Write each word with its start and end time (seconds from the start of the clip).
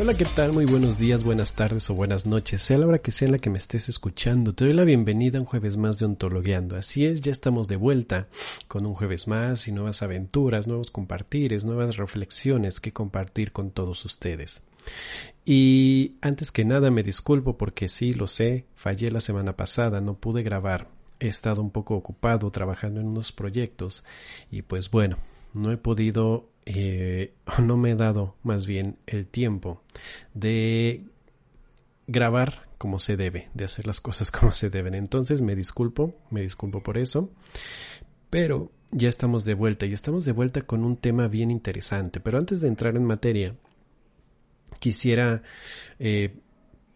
Hola, 0.00 0.14
¿qué 0.14 0.24
tal? 0.24 0.52
Muy 0.52 0.64
buenos 0.64 0.96
días, 0.96 1.24
buenas 1.24 1.54
tardes 1.54 1.90
o 1.90 1.94
buenas 1.94 2.24
noches, 2.24 2.62
sea 2.62 2.78
la 2.78 2.86
hora 2.86 2.98
que 2.98 3.10
sea 3.10 3.26
en 3.26 3.32
la 3.32 3.38
que 3.38 3.50
me 3.50 3.58
estés 3.58 3.88
escuchando. 3.88 4.54
Te 4.54 4.64
doy 4.64 4.72
la 4.72 4.84
bienvenida 4.84 5.38
a 5.38 5.40
un 5.40 5.46
jueves 5.46 5.76
más 5.76 5.98
de 5.98 6.06
Ontologueando. 6.06 6.76
Así 6.76 7.04
es, 7.04 7.20
ya 7.20 7.32
estamos 7.32 7.66
de 7.66 7.74
vuelta 7.74 8.28
con 8.68 8.86
un 8.86 8.94
jueves 8.94 9.26
más 9.26 9.66
y 9.66 9.72
nuevas 9.72 10.02
aventuras, 10.02 10.68
nuevos 10.68 10.92
compartires, 10.92 11.64
nuevas 11.64 11.96
reflexiones 11.96 12.78
que 12.78 12.92
compartir 12.92 13.50
con 13.50 13.72
todos 13.72 14.04
ustedes. 14.04 14.62
Y 15.44 16.14
antes 16.20 16.52
que 16.52 16.64
nada 16.64 16.92
me 16.92 17.02
disculpo 17.02 17.58
porque 17.58 17.88
sí, 17.88 18.12
lo 18.12 18.28
sé, 18.28 18.66
fallé 18.76 19.10
la 19.10 19.20
semana 19.20 19.56
pasada, 19.56 20.00
no 20.00 20.14
pude 20.14 20.44
grabar. 20.44 20.90
He 21.18 21.26
estado 21.26 21.60
un 21.60 21.72
poco 21.72 21.96
ocupado 21.96 22.48
trabajando 22.52 23.00
en 23.00 23.08
unos 23.08 23.32
proyectos 23.32 24.04
y 24.48 24.62
pues 24.62 24.92
bueno, 24.92 25.18
no 25.54 25.72
he 25.72 25.76
podido 25.76 26.50
eh, 26.70 27.32
no 27.62 27.78
me 27.78 27.92
he 27.92 27.94
dado 27.96 28.36
más 28.42 28.66
bien 28.66 28.98
el 29.06 29.26
tiempo 29.26 29.82
de 30.34 31.04
grabar 32.06 32.68
como 32.76 32.98
se 32.98 33.16
debe, 33.16 33.48
de 33.54 33.64
hacer 33.64 33.86
las 33.86 34.00
cosas 34.00 34.30
como 34.32 34.52
se 34.52 34.68
deben. 34.70 34.94
Entonces 34.94 35.40
me 35.40 35.56
disculpo, 35.56 36.14
me 36.30 36.42
disculpo 36.42 36.82
por 36.82 36.98
eso, 36.98 37.30
pero 38.28 38.70
ya 38.90 39.08
estamos 39.08 39.44
de 39.44 39.54
vuelta 39.54 39.86
y 39.86 39.94
estamos 39.94 40.24
de 40.26 40.32
vuelta 40.32 40.62
con 40.62 40.84
un 40.84 40.96
tema 40.96 41.26
bien 41.26 41.50
interesante. 41.50 42.20
Pero 42.20 42.38
antes 42.38 42.60
de 42.60 42.68
entrar 42.68 42.96
en 42.96 43.04
materia, 43.04 43.54
quisiera 44.78 45.42
eh, 45.98 46.36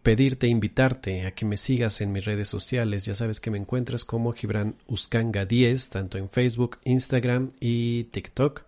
pedirte, 0.03 0.47
invitarte 0.47 1.25
a 1.25 1.31
que 1.31 1.45
me 1.45 1.57
sigas 1.57 1.99
en 2.01 2.11
mis 2.11 2.25
redes 2.25 2.47
sociales. 2.47 3.05
Ya 3.05 3.15
sabes 3.15 3.39
que 3.39 3.49
me 3.49 3.57
encuentras 3.57 4.05
como 4.05 4.33
Gibran 4.33 4.75
Uscanga 4.87 5.45
10, 5.45 5.89
tanto 5.89 6.19
en 6.19 6.29
Facebook, 6.29 6.77
Instagram 6.85 7.51
y 7.59 8.05
TikTok 8.05 8.65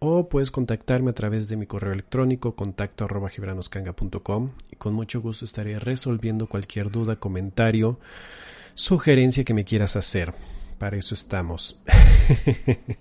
o 0.00 0.30
puedes 0.30 0.50
contactarme 0.50 1.10
a 1.10 1.14
través 1.14 1.48
de 1.48 1.56
mi 1.56 1.66
correo 1.66 1.92
electrónico 1.92 2.56
contacto 2.56 3.04
arroba 3.04 3.28
gibranoscanga.com 3.28 4.52
y 4.72 4.76
con 4.76 4.94
mucho 4.94 5.20
gusto 5.20 5.44
estaré 5.44 5.78
resolviendo 5.78 6.48
cualquier 6.48 6.90
duda, 6.90 7.16
comentario, 7.16 8.00
sugerencia 8.74 9.44
que 9.44 9.52
me 9.52 9.64
quieras 9.64 9.96
hacer. 9.96 10.34
Para 10.78 10.96
eso 10.96 11.12
estamos. 11.12 11.78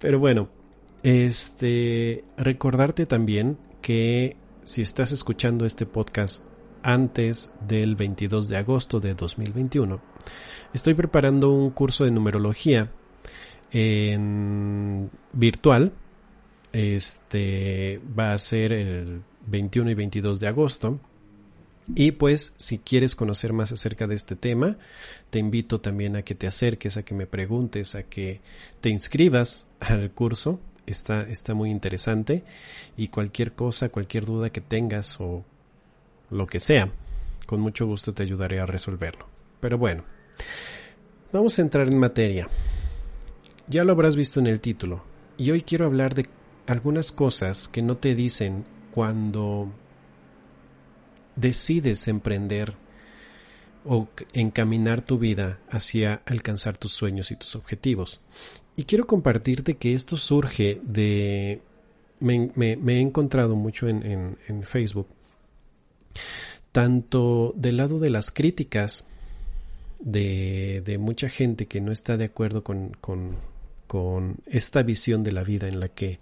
Pero 0.00 0.18
bueno, 0.18 0.48
este 1.02 2.24
recordarte 2.38 3.04
también 3.04 3.58
que 3.82 4.36
si 4.64 4.80
estás 4.80 5.12
escuchando 5.12 5.66
este 5.66 5.84
podcast 5.84 6.46
antes 6.82 7.52
del 7.68 7.94
22 7.94 8.48
de 8.48 8.56
agosto 8.56 9.00
de 9.00 9.14
2021, 9.14 10.00
estoy 10.72 10.94
preparando 10.94 11.52
un 11.52 11.70
curso 11.70 12.04
de 12.04 12.10
numerología 12.10 12.90
en 13.76 15.10
virtual. 15.34 15.92
Este 16.72 18.00
va 18.18 18.32
a 18.32 18.38
ser 18.38 18.72
el 18.72 19.22
21 19.46 19.90
y 19.90 19.94
22 19.94 20.40
de 20.40 20.48
agosto. 20.48 20.98
Y 21.94 22.12
pues 22.12 22.54
si 22.56 22.78
quieres 22.78 23.14
conocer 23.14 23.52
más 23.52 23.72
acerca 23.72 24.06
de 24.06 24.14
este 24.14 24.34
tema, 24.34 24.76
te 25.30 25.38
invito 25.38 25.80
también 25.80 26.16
a 26.16 26.22
que 26.22 26.34
te 26.34 26.46
acerques, 26.46 26.96
a 26.96 27.04
que 27.04 27.14
me 27.14 27.26
preguntes, 27.26 27.94
a 27.94 28.02
que 28.02 28.40
te 28.80 28.88
inscribas 28.88 29.66
al 29.78 30.10
curso. 30.10 30.58
Está, 30.86 31.22
está 31.22 31.52
muy 31.52 31.70
interesante. 31.70 32.44
Y 32.96 33.08
cualquier 33.08 33.52
cosa, 33.52 33.90
cualquier 33.90 34.24
duda 34.24 34.50
que 34.50 34.62
tengas 34.62 35.20
o 35.20 35.44
lo 36.30 36.46
que 36.46 36.60
sea, 36.60 36.90
con 37.44 37.60
mucho 37.60 37.86
gusto 37.86 38.14
te 38.14 38.22
ayudaré 38.22 38.58
a 38.58 38.66
resolverlo. 38.66 39.28
Pero 39.60 39.76
bueno, 39.76 40.02
vamos 41.30 41.58
a 41.58 41.62
entrar 41.62 41.86
en 41.86 41.98
materia. 41.98 42.48
Ya 43.68 43.82
lo 43.82 43.92
habrás 43.92 44.14
visto 44.14 44.38
en 44.38 44.46
el 44.46 44.60
título, 44.60 45.02
y 45.36 45.50
hoy 45.50 45.62
quiero 45.62 45.86
hablar 45.86 46.14
de 46.14 46.26
algunas 46.68 47.10
cosas 47.10 47.66
que 47.66 47.82
no 47.82 47.96
te 47.96 48.14
dicen 48.14 48.64
cuando 48.92 49.72
decides 51.34 52.06
emprender 52.06 52.74
o 53.84 54.08
encaminar 54.32 55.00
tu 55.00 55.18
vida 55.18 55.58
hacia 55.68 56.22
alcanzar 56.26 56.78
tus 56.78 56.92
sueños 56.92 57.32
y 57.32 57.36
tus 57.36 57.56
objetivos. 57.56 58.20
Y 58.76 58.84
quiero 58.84 59.06
compartirte 59.06 59.74
que 59.74 59.94
esto 59.94 60.16
surge 60.16 60.80
de... 60.84 61.60
Me, 62.20 62.50
he 62.72 63.00
encontrado 63.00 63.56
mucho 63.56 63.88
en, 63.88 64.36
Facebook, 64.62 65.08
tanto 66.70 67.52
del 67.56 67.76
lado 67.76 67.98
de 67.98 68.10
las 68.10 68.30
críticas 68.30 69.06
de, 69.98 70.82
de 70.84 70.98
mucha 70.98 71.28
gente 71.28 71.66
que 71.66 71.80
no 71.80 71.92
está 71.92 72.16
de 72.16 72.24
acuerdo 72.24 72.64
con, 72.64 72.96
con 73.00 73.36
esta 74.46 74.82
visión 74.82 75.22
de 75.24 75.32
la 75.32 75.42
vida 75.42 75.68
en 75.68 75.80
la 75.80 75.88
que 75.88 76.20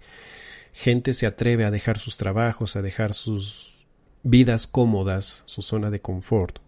gente 0.73 1.13
se 1.13 1.25
atreve 1.25 1.65
a 1.65 1.71
dejar 1.71 1.99
sus 1.99 2.17
trabajos, 2.17 2.75
a 2.75 2.81
dejar 2.81 3.13
sus 3.13 3.85
vidas 4.23 4.67
cómodas, 4.67 5.43
su 5.45 5.61
zona 5.61 5.89
de 5.89 6.01
confort 6.01 6.59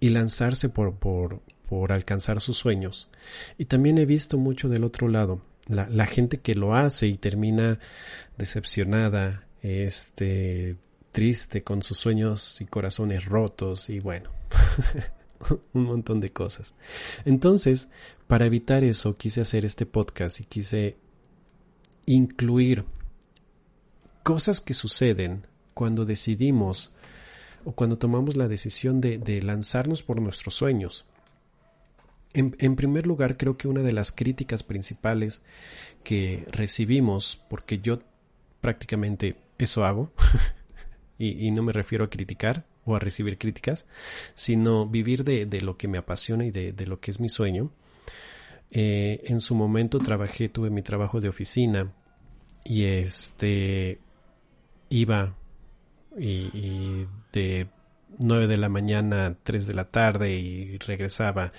y 0.00 0.08
lanzarse 0.08 0.68
por, 0.68 0.96
por, 0.96 1.40
por 1.68 1.92
alcanzar 1.92 2.40
sus 2.40 2.56
sueños. 2.56 3.08
Y 3.58 3.66
también 3.66 3.98
he 3.98 4.06
visto 4.06 4.38
mucho 4.38 4.68
del 4.68 4.84
otro 4.84 5.08
lado, 5.08 5.42
la, 5.68 5.88
la 5.88 6.06
gente 6.06 6.38
que 6.38 6.54
lo 6.54 6.74
hace 6.74 7.06
y 7.06 7.16
termina 7.16 7.78
decepcionada, 8.36 9.46
este, 9.62 10.76
triste, 11.12 11.62
con 11.62 11.82
sus 11.82 11.98
sueños 11.98 12.60
y 12.60 12.66
corazones 12.66 13.24
rotos 13.24 13.88
y 13.88 14.00
bueno. 14.00 14.30
un 15.72 15.84
montón 15.84 16.20
de 16.20 16.32
cosas. 16.32 16.74
Entonces, 17.24 17.90
para 18.26 18.46
evitar 18.46 18.84
eso, 18.84 19.16
quise 19.16 19.40
hacer 19.40 19.64
este 19.64 19.86
podcast 19.86 20.40
y 20.40 20.44
quise 20.44 20.96
incluir 22.06 22.84
cosas 24.22 24.60
que 24.60 24.74
suceden 24.74 25.46
cuando 25.74 26.04
decidimos 26.04 26.94
o 27.64 27.72
cuando 27.72 27.98
tomamos 27.98 28.36
la 28.36 28.48
decisión 28.48 29.00
de, 29.00 29.42
lanzarnos 29.42 30.02
por 30.02 30.20
nuestros 30.20 30.54
sueños. 30.54 31.06
En, 32.34 32.56
en, 32.58 32.76
primer 32.76 33.06
lugar, 33.06 33.36
creo 33.36 33.56
que 33.56 33.68
una 33.68 33.82
de 33.82 33.92
las 33.92 34.10
críticas 34.10 34.62
principales 34.62 35.42
que 36.02 36.46
recibimos, 36.50 37.40
porque 37.48 37.78
yo 37.78 38.00
prácticamente 38.60 39.36
eso 39.56 39.84
hago, 39.84 40.12
y, 41.18 41.46
y, 41.46 41.50
no 41.52 41.62
me 41.62 41.72
refiero 41.72 42.04
a 42.04 42.10
criticar, 42.10 42.66
o 42.84 42.96
a 42.96 42.98
recibir 42.98 43.38
críticas, 43.38 43.86
sino 44.34 44.86
vivir 44.86 45.24
de, 45.24 45.46
de 45.46 45.60
lo 45.60 45.76
que 45.76 45.88
me 45.88 45.98
apasiona 45.98 46.44
y 46.44 46.50
de, 46.50 46.72
de 46.72 46.86
lo 46.86 47.00
que 47.00 47.10
es 47.10 47.20
mi 47.20 47.28
sueño. 47.28 47.70
Eh, 48.76 49.22
en 49.26 49.40
su 49.40 49.54
momento 49.54 49.98
trabajé, 49.98 50.48
tuve 50.48 50.68
mi 50.68 50.82
trabajo 50.82 51.20
de 51.20 51.28
oficina 51.28 51.92
y 52.64 52.84
este 52.84 54.00
iba 54.88 55.36
y, 56.18 57.06
de 57.32 57.68
9 58.18 58.48
de 58.48 58.56
la 58.56 58.68
mañana 58.68 59.26
a 59.26 59.34
3 59.34 59.66
de 59.66 59.74
la 59.74 59.84
tarde 59.84 60.32
y 60.32 60.78
regresaba 60.78 61.52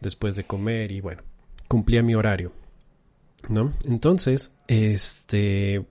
después 0.00 0.34
de 0.34 0.44
comer 0.44 0.92
y 0.92 1.02
bueno, 1.02 1.22
cumplía 1.68 2.02
mi 2.02 2.14
horario. 2.14 2.52
¿No? 3.50 3.74
Entonces, 3.84 4.54
este, 4.66 5.84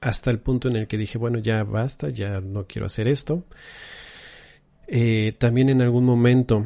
hasta 0.00 0.30
el 0.30 0.40
punto 0.40 0.68
en 0.68 0.76
el 0.76 0.86
que 0.86 0.96
dije, 0.96 1.18
bueno, 1.18 1.38
ya 1.38 1.62
basta, 1.62 2.08
ya 2.08 2.40
no 2.40 2.66
quiero 2.66 2.86
hacer 2.86 3.06
esto. 3.06 3.44
Eh, 4.88 5.34
también 5.38 5.68
en 5.68 5.82
algún 5.82 6.04
momento 6.04 6.64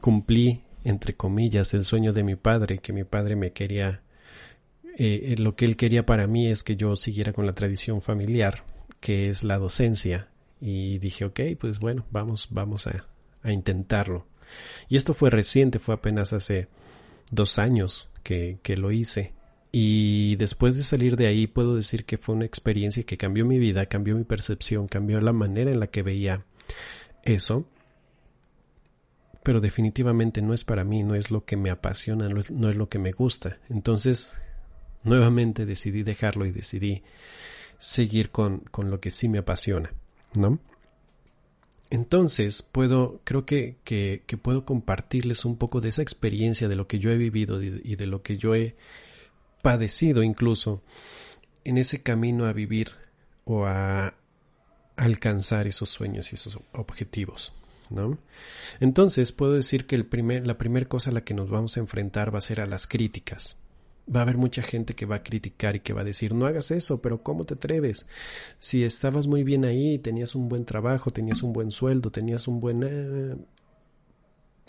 cumplí, 0.00 0.62
entre 0.84 1.14
comillas, 1.14 1.72
el 1.74 1.84
sueño 1.84 2.12
de 2.12 2.24
mi 2.24 2.36
padre, 2.36 2.78
que 2.78 2.92
mi 2.92 3.04
padre 3.04 3.36
me 3.36 3.52
quería, 3.52 4.02
eh, 4.96 5.36
lo 5.38 5.54
que 5.54 5.64
él 5.64 5.76
quería 5.76 6.04
para 6.04 6.26
mí 6.26 6.48
es 6.48 6.62
que 6.62 6.76
yo 6.76 6.96
siguiera 6.96 7.32
con 7.32 7.46
la 7.46 7.54
tradición 7.54 8.00
familiar, 8.00 8.64
que 9.00 9.28
es 9.28 9.44
la 9.44 9.58
docencia. 9.58 10.28
Y 10.60 10.98
dije, 10.98 11.24
ok, 11.24 11.40
pues 11.58 11.78
bueno, 11.78 12.04
vamos, 12.10 12.48
vamos 12.50 12.88
a, 12.88 13.06
a 13.42 13.52
intentarlo. 13.52 14.26
Y 14.88 14.96
esto 14.96 15.14
fue 15.14 15.30
reciente, 15.30 15.78
fue 15.78 15.94
apenas 15.94 16.32
hace 16.32 16.68
dos 17.30 17.58
años 17.58 18.08
que, 18.22 18.58
que 18.62 18.76
lo 18.76 18.90
hice. 18.90 19.34
Y 19.70 20.36
después 20.36 20.76
de 20.76 20.82
salir 20.82 21.16
de 21.16 21.26
ahí 21.26 21.46
puedo 21.46 21.76
decir 21.76 22.04
que 22.04 22.16
fue 22.16 22.34
una 22.34 22.46
experiencia 22.46 23.02
que 23.02 23.18
cambió 23.18 23.44
mi 23.44 23.58
vida, 23.58 23.86
cambió 23.86 24.16
mi 24.16 24.24
percepción, 24.24 24.88
cambió 24.88 25.20
la 25.20 25.32
manera 25.32 25.70
en 25.70 25.78
la 25.78 25.88
que 25.88 26.02
veía 26.02 26.44
eso, 27.24 27.66
pero 29.42 29.60
definitivamente 29.60 30.42
no 30.42 30.54
es 30.54 30.64
para 30.64 30.84
mí, 30.84 31.02
no 31.02 31.14
es 31.14 31.30
lo 31.30 31.44
que 31.44 31.56
me 31.56 31.70
apasiona, 31.70 32.28
no 32.28 32.40
es, 32.40 32.76
lo 32.76 32.88
que 32.88 32.98
me 32.98 33.12
gusta. 33.12 33.58
Entonces, 33.68 34.38
nuevamente 35.04 35.64
decidí 35.64 36.02
dejarlo 36.02 36.44
y 36.44 36.52
decidí 36.52 37.02
seguir 37.78 38.30
con, 38.30 38.58
con 38.70 38.90
lo 38.90 39.00
que 39.00 39.10
sí 39.10 39.28
me 39.28 39.38
apasiona, 39.38 39.92
¿no? 40.34 40.58
Entonces, 41.90 42.62
puedo, 42.62 43.22
creo 43.24 43.46
que, 43.46 43.76
que, 43.84 44.22
puedo 44.36 44.66
compartirles 44.66 45.46
un 45.46 45.56
poco 45.56 45.80
de 45.80 45.88
esa 45.88 46.02
experiencia, 46.02 46.68
de 46.68 46.76
lo 46.76 46.86
que 46.86 46.98
yo 46.98 47.10
he 47.10 47.16
vivido 47.16 47.62
y 47.62 47.96
de 47.96 48.06
lo 48.06 48.22
que 48.22 48.36
yo 48.36 48.54
he 48.54 48.76
padecido 49.62 50.22
incluso 50.22 50.82
en 51.64 51.78
ese 51.78 52.02
camino 52.02 52.44
a 52.44 52.52
vivir 52.52 52.90
o 53.44 53.64
a 53.64 54.14
alcanzar 54.98 55.66
esos 55.66 55.88
sueños 55.88 56.32
y 56.32 56.34
esos 56.34 56.58
objetivos. 56.72 57.52
¿no? 57.90 58.18
Entonces 58.80 59.32
puedo 59.32 59.54
decir 59.54 59.86
que 59.86 59.96
el 59.96 60.04
primer, 60.04 60.46
la 60.46 60.58
primera 60.58 60.86
cosa 60.86 61.10
a 61.10 61.14
la 61.14 61.24
que 61.24 61.34
nos 61.34 61.48
vamos 61.48 61.76
a 61.76 61.80
enfrentar 61.80 62.34
va 62.34 62.38
a 62.38 62.42
ser 62.42 62.60
a 62.60 62.66
las 62.66 62.86
críticas. 62.86 63.56
Va 64.14 64.20
a 64.20 64.22
haber 64.22 64.38
mucha 64.38 64.62
gente 64.62 64.94
que 64.94 65.06
va 65.06 65.16
a 65.16 65.22
criticar 65.22 65.76
y 65.76 65.80
que 65.80 65.92
va 65.92 66.00
a 66.00 66.04
decir, 66.04 66.34
no 66.34 66.46
hagas 66.46 66.70
eso, 66.70 67.00
pero 67.00 67.22
¿cómo 67.22 67.44
te 67.44 67.54
atreves? 67.54 68.06
Si 68.58 68.82
estabas 68.82 69.26
muy 69.26 69.44
bien 69.44 69.64
ahí, 69.64 69.98
tenías 69.98 70.34
un 70.34 70.48
buen 70.48 70.64
trabajo, 70.64 71.10
tenías 71.10 71.42
un 71.42 71.52
buen 71.52 71.70
sueldo, 71.70 72.10
tenías 72.10 72.48
un 72.48 72.60
buen... 72.60 72.82
Eh, 72.84 73.36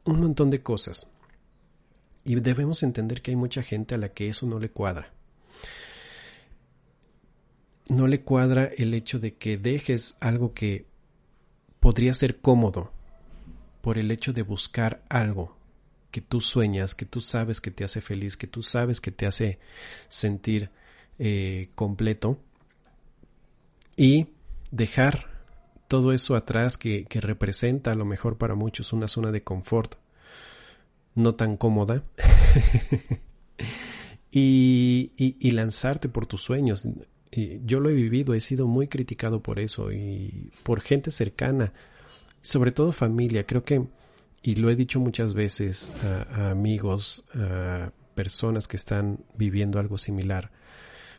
un 0.06 0.20
montón 0.20 0.50
de 0.50 0.62
cosas. 0.62 1.10
Y 2.26 2.36
debemos 2.36 2.84
entender 2.84 3.22
que 3.22 3.32
hay 3.32 3.38
mucha 3.38 3.64
gente 3.64 3.96
a 3.96 3.98
la 3.98 4.10
que 4.10 4.28
eso 4.28 4.46
no 4.46 4.60
le 4.60 4.70
cuadra. 4.70 5.14
No 7.90 8.08
le 8.08 8.22
cuadra 8.22 8.66
el 8.66 8.94
hecho 8.94 9.20
de 9.20 9.36
que 9.36 9.58
dejes 9.58 10.18
algo 10.20 10.54
que 10.54 10.86
podría 11.80 12.14
ser 12.14 12.40
cómodo 12.40 12.92
por 13.82 13.98
el 13.98 14.12
hecho 14.12 14.34
de 14.34 14.44
buscar 14.44 15.04
algo 15.10 15.58
que 16.12 16.22
tú 16.22 16.42
sueñas, 16.42 16.96
que 16.96 17.06
tú 17.06 17.22
sabes 17.22 17.62
que 17.62 17.72
te 17.72 17.84
hace 17.84 18.02
feliz, 18.02 18.38
que 18.38 18.48
tú 18.48 18.62
sabes 18.62 19.02
que 19.02 19.12
te 19.12 19.26
hace 19.26 19.60
sentir 20.08 20.70
eh, 21.18 21.70
completo 21.76 22.40
y 23.96 24.28
dejar 24.72 25.28
todo 25.88 26.14
eso 26.14 26.36
atrás 26.36 26.78
que, 26.78 27.06
que, 27.06 27.20
representa 27.20 27.92
a 27.92 27.96
lo 27.96 28.06
mejor 28.06 28.38
para 28.38 28.56
muchos 28.56 28.94
una 28.94 29.08
zona 29.08 29.32
de 29.32 29.44
confort 29.44 29.96
no 31.16 31.36
tan 31.36 31.58
cómoda 31.58 32.04
y, 34.32 35.12
y, 35.18 35.36
y, 35.40 35.52
lanzarte 35.52 36.10
por 36.10 36.28
tus 36.28 36.42
sueños. 36.42 36.88
Y 37.32 37.62
yo 37.66 37.80
lo 37.80 37.90
he 37.90 37.94
vivido, 37.94 38.34
he 38.34 38.42
sido 38.42 38.68
muy 38.68 38.88
criticado 38.88 39.42
por 39.42 39.60
eso 39.60 39.92
y 39.92 40.52
por 40.64 40.82
gente 40.82 41.12
cercana, 41.12 41.74
sobre 42.42 42.72
todo 42.72 42.92
familia. 42.92 43.46
Creo 43.46 43.64
que 43.64 43.86
y 44.42 44.56
lo 44.56 44.70
he 44.70 44.76
dicho 44.76 45.00
muchas 45.00 45.34
veces 45.34 45.92
a, 46.04 46.52
amigos, 46.52 47.26
a 47.34 47.92
personas 48.16 48.68
que 48.68 48.78
están 48.78 49.20
viviendo 49.36 49.80
algo 49.80 49.98
similar, 49.98 50.52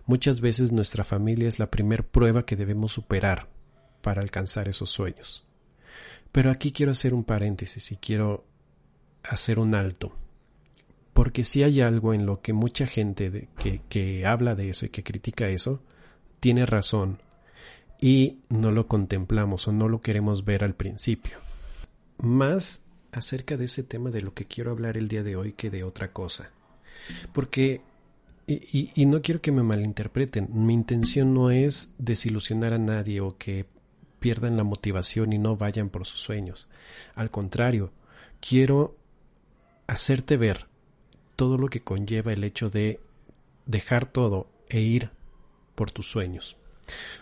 muchas 0.06 0.40
veces 0.40 0.72
nuestra 0.72 1.04
familia 1.04 1.48
es 1.48 1.58
la 1.58 1.70
primer 1.70 2.06
prueba 2.06 2.44
que 2.44 2.56
debemos 2.56 2.92
superar 2.92 3.48
para 4.02 4.22
alcanzar 4.22 4.68
esos 4.68 4.90
sueños. 4.90 5.44
Pero 6.32 6.50
aquí 6.50 6.72
quiero 6.72 6.92
hacer 6.92 7.12
un 7.12 7.24
paréntesis 7.24 7.92
y 7.92 7.96
quiero 7.96 8.44
hacer 9.22 9.58
un 9.58 9.74
alto. 9.74 10.16
Porque 11.12 11.44
si 11.44 11.62
hay 11.62 11.80
algo 11.80 12.14
en 12.14 12.24
lo 12.24 12.40
que 12.40 12.52
mucha 12.52 12.86
gente 12.86 13.48
que, 13.58 13.82
que 13.88 14.24
habla 14.24 14.54
de 14.54 14.70
eso 14.70 14.86
y 14.86 14.90
que 14.90 15.02
critica 15.02 15.48
eso, 15.48 15.82
tiene 16.40 16.66
razón 16.66 17.20
y 18.00 18.38
no 18.48 18.72
lo 18.72 18.86
contemplamos 18.86 19.68
o 19.68 19.72
no 19.72 19.88
lo 19.88 20.00
queremos 20.00 20.44
ver 20.44 20.64
al 20.64 20.74
principio. 20.74 21.38
Más 22.18 22.82
acerca 23.12 23.56
de 23.56 23.66
ese 23.66 23.82
tema 23.82 24.10
de 24.10 24.22
lo 24.22 24.34
que 24.34 24.46
quiero 24.46 24.70
hablar 24.70 24.96
el 24.96 25.08
día 25.08 25.22
de 25.22 25.36
hoy 25.36 25.52
que 25.52 25.70
de 25.70 25.84
otra 25.84 26.12
cosa. 26.12 26.50
Porque, 27.32 27.82
y, 28.46 29.06
no 29.06 29.22
quiero 29.22 29.40
que 29.40 29.52
me 29.52 29.62
malinterpreten, 29.62 30.48
mi 30.52 30.74
intención 30.74 31.34
no 31.34 31.50
es 31.50 31.92
desilusionar 31.98 32.72
a 32.72 32.78
nadie 32.78 33.20
o 33.20 33.36
que 33.36 33.66
pierdan 34.18 34.56
la 34.56 34.64
motivación 34.64 35.32
y 35.32 35.38
no 35.38 35.56
vayan 35.56 35.88
por 35.88 36.06
sus 36.06 36.20
sueños. 36.20 36.68
Al 37.14 37.30
contrario, 37.30 37.92
quiero 38.40 38.96
hacerte 39.86 40.36
ver 40.36 40.66
todo 41.36 41.58
lo 41.58 41.68
que 41.68 41.80
conlleva 41.80 42.32
el 42.32 42.44
hecho 42.44 42.70
de 42.70 43.00
dejar 43.66 44.06
todo 44.06 44.48
e 44.68 44.80
ir 44.80 45.10
por 45.80 45.92
tus 45.92 46.10
sueños. 46.10 46.58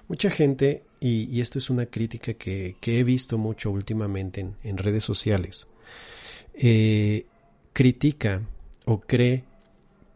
Mucha 0.09 0.31
gente, 0.31 0.83
y, 0.99 1.41
esto 1.41 1.61
es 1.61 1.71
una 1.71 1.87
crítica 1.87 2.35
que, 2.35 2.75
he 2.83 3.05
visto 3.05 3.39
mucho 3.39 3.71
últimamente 3.71 4.51
en 4.65 4.79
redes 4.79 5.05
sociales, 5.05 5.69
eh, 6.55 7.27
critica 7.73 8.43
o 8.85 8.99
cree 8.99 9.45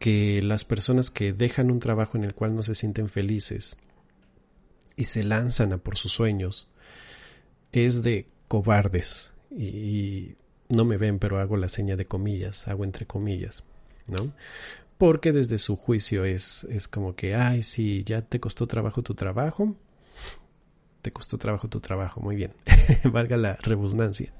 que 0.00 0.42
las 0.42 0.64
personas 0.64 1.12
que 1.12 1.32
dejan 1.32 1.70
un 1.70 1.78
trabajo 1.78 2.18
en 2.18 2.24
el 2.24 2.34
cual 2.34 2.56
no 2.56 2.64
se 2.64 2.74
sienten 2.74 3.08
felices 3.08 3.76
y 4.96 5.04
se 5.04 5.22
lanzan 5.22 5.72
a 5.72 5.78
por 5.78 5.96
sus 5.96 6.10
sueños 6.10 6.68
es 7.70 8.02
de 8.02 8.26
cobardes 8.48 9.30
y, 9.52 10.34
no 10.68 10.84
me 10.84 10.96
ven 10.96 11.20
pero 11.20 11.38
hago 11.38 11.56
la 11.56 11.68
seña 11.68 11.94
de 11.94 12.06
comillas, 12.06 12.66
hago 12.66 12.82
entre 12.82 13.06
comillas, 13.06 13.62
¿no? 14.08 14.32
Porque 14.98 15.32
desde 15.32 15.58
su 15.58 15.76
juicio 15.76 16.24
es, 16.24 16.64
es 16.64 16.88
como 16.88 17.16
que, 17.16 17.34
ay, 17.34 17.62
si 17.62 18.04
ya 18.04 18.22
te 18.22 18.38
costó 18.38 18.66
trabajo 18.66 19.02
tu 19.02 19.14
trabajo, 19.14 19.76
te 21.02 21.12
costó 21.12 21.38
trabajo 21.38 21.68
tu 21.68 21.80
trabajo, 21.80 22.20
muy 22.20 22.36
bien, 22.36 22.52
valga 23.04 23.36
la 23.36 23.56
rebusnancia 23.56 24.32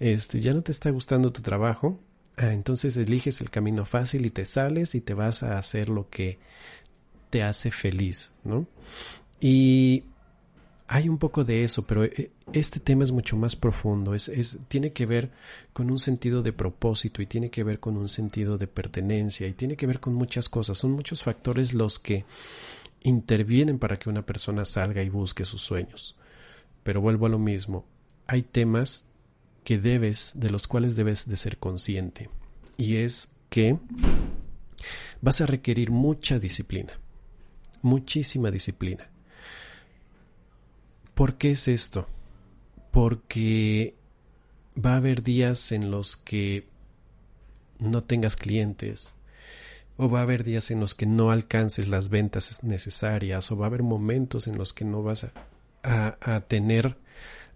este, 0.00 0.40
ya 0.40 0.52
no 0.52 0.62
te 0.62 0.72
está 0.72 0.90
gustando 0.90 1.32
tu 1.32 1.42
trabajo, 1.42 2.00
ah, 2.36 2.52
entonces 2.52 2.96
eliges 2.96 3.40
el 3.40 3.50
camino 3.50 3.84
fácil 3.84 4.26
y 4.26 4.30
te 4.30 4.44
sales 4.44 4.94
y 4.94 5.00
te 5.00 5.14
vas 5.14 5.42
a 5.42 5.58
hacer 5.58 5.88
lo 5.88 6.08
que 6.08 6.38
te 7.30 7.42
hace 7.42 7.70
feliz, 7.70 8.32
¿no? 8.44 8.66
Y 9.40 10.04
hay 10.92 11.08
un 11.08 11.16
poco 11.16 11.42
de 11.42 11.64
eso, 11.64 11.86
pero 11.86 12.04
eh, 12.04 12.32
este 12.52 12.78
tema 12.78 13.02
es 13.02 13.12
mucho 13.12 13.34
más 13.34 13.56
profundo, 13.56 14.14
es, 14.14 14.28
es, 14.28 14.58
tiene 14.68 14.92
que 14.92 15.06
ver 15.06 15.30
con 15.72 15.90
un 15.90 15.98
sentido 15.98 16.42
de 16.42 16.52
propósito 16.52 17.22
y 17.22 17.26
tiene 17.26 17.50
que 17.50 17.64
ver 17.64 17.80
con 17.80 17.96
un 17.96 18.10
sentido 18.10 18.58
de 18.58 18.66
pertenencia 18.66 19.48
y 19.48 19.54
tiene 19.54 19.74
que 19.74 19.86
ver 19.86 20.00
con 20.00 20.12
muchas 20.12 20.50
cosas, 20.50 20.76
son 20.76 20.90
muchos 20.92 21.22
factores 21.22 21.72
los 21.72 21.98
que 21.98 22.26
intervienen 23.04 23.78
para 23.78 23.98
que 23.98 24.10
una 24.10 24.26
persona 24.26 24.66
salga 24.66 25.02
y 25.02 25.08
busque 25.08 25.46
sus 25.46 25.62
sueños. 25.62 26.14
Pero 26.82 27.00
vuelvo 27.00 27.24
a 27.24 27.30
lo 27.30 27.38
mismo, 27.38 27.86
hay 28.26 28.42
temas 28.42 29.08
que 29.64 29.78
debes, 29.78 30.32
de 30.34 30.50
los 30.50 30.66
cuales 30.66 30.94
debes 30.94 31.26
de 31.26 31.36
ser 31.36 31.56
consciente. 31.56 32.28
Y 32.76 32.96
es 32.96 33.34
que 33.48 33.78
vas 35.22 35.40
a 35.40 35.46
requerir 35.46 35.90
mucha 35.90 36.38
disciplina, 36.38 37.00
muchísima 37.80 38.50
disciplina. 38.50 39.11
¿Por 41.14 41.36
qué 41.36 41.52
es 41.52 41.68
esto? 41.68 42.08
Porque 42.90 43.94
va 44.82 44.94
a 44.94 44.96
haber 44.96 45.22
días 45.22 45.72
en 45.72 45.90
los 45.90 46.16
que 46.16 46.66
no 47.78 48.04
tengas 48.04 48.36
clientes, 48.36 49.14
o 49.96 50.08
va 50.08 50.20
a 50.20 50.22
haber 50.22 50.44
días 50.44 50.70
en 50.70 50.80
los 50.80 50.94
que 50.94 51.06
no 51.06 51.30
alcances 51.30 51.88
las 51.88 52.08
ventas 52.08 52.62
necesarias, 52.62 53.50
o 53.50 53.56
va 53.56 53.66
a 53.66 53.68
haber 53.68 53.82
momentos 53.82 54.46
en 54.46 54.56
los 54.56 54.72
que 54.72 54.84
no 54.84 55.02
vas 55.02 55.30
a, 55.82 56.40
tener 56.48 56.96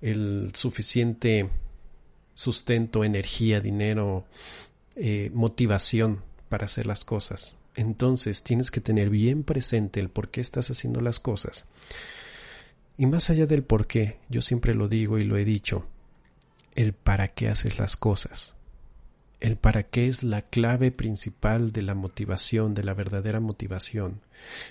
el 0.02 0.50
suficiente 0.54 1.48
sustento, 2.34 3.04
energía, 3.04 3.60
dinero, 3.60 4.26
eh, 4.96 5.30
motivación 5.32 6.22
para 6.48 6.66
hacer 6.66 6.86
las 6.86 7.04
cosas. 7.04 7.56
Entonces 7.76 8.42
tienes 8.42 8.70
que 8.70 8.80
tener 8.80 9.10
bien 9.10 9.42
presente 9.42 10.00
el 10.00 10.08
por 10.08 10.28
qué 10.28 10.40
estás 10.40 10.70
haciendo 10.70 11.00
las 11.00 11.20
cosas. 11.20 11.66
Y 12.98 13.06
más 13.06 13.30
allá 13.30 13.46
del 13.46 13.62
por 13.62 13.86
qué, 13.86 14.18
yo 14.28 14.40
siempre 14.42 14.74
lo 14.74 14.88
digo 14.88 15.18
y 15.18 15.24
lo 15.24 15.36
he 15.36 15.44
dicho, 15.44 15.86
el 16.74 16.92
para 16.92 17.28
qué 17.28 17.48
haces 17.48 17.78
las 17.78 17.96
cosas. 17.96 18.54
El 19.38 19.56
para 19.56 19.82
qué 19.82 20.08
es 20.08 20.22
la 20.22 20.40
clave 20.42 20.90
principal 20.92 21.72
de 21.72 21.82
la 21.82 21.94
motivación, 21.94 22.74
de 22.74 22.84
la 22.84 22.94
verdadera 22.94 23.38
motivación. 23.38 24.22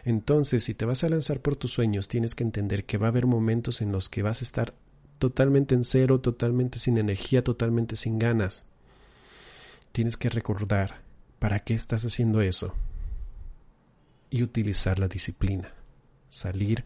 Entonces, 0.06 0.64
si 0.64 0.74
te 0.74 0.86
vas 0.86 1.04
a 1.04 1.10
lanzar 1.10 1.40
por 1.40 1.56
tus 1.56 1.74
sueños, 1.74 2.08
tienes 2.08 2.34
que 2.34 2.44
entender 2.44 2.86
que 2.86 2.98
va 2.98 3.08
a 3.08 3.10
haber 3.10 3.28
momentos 3.28 3.82
en 3.82 3.92
los 3.92 4.10
que 4.10 4.24
vas 4.24 4.42
a 4.42 4.46
estar 4.46 4.74
totalmente 5.20 5.76
en 5.76 5.84
cero, 5.84 6.20
totalmente 6.20 6.80
sin 6.80 6.98
energía, 6.98 7.44
totalmente 7.44 7.96
sin 7.96 8.18
ganas. 8.18 8.66
Tienes 9.92 10.18
que 10.18 10.30
recordar 10.30 11.02
para 11.38 11.60
qué 11.60 11.76
estás 11.76 12.04
haciendo 12.06 12.42
eso 12.42 12.74
y 14.32 14.42
utilizar 14.42 14.98
la 14.98 15.08
disciplina. 15.08 15.74
Salir 16.30 16.86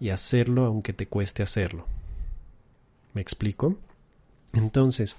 y 0.00 0.10
hacerlo 0.10 0.64
aunque 0.64 0.92
te 0.92 1.06
cueste 1.06 1.42
hacerlo. 1.42 1.86
¿Me 3.12 3.20
explico? 3.20 3.76
Entonces, 4.52 5.16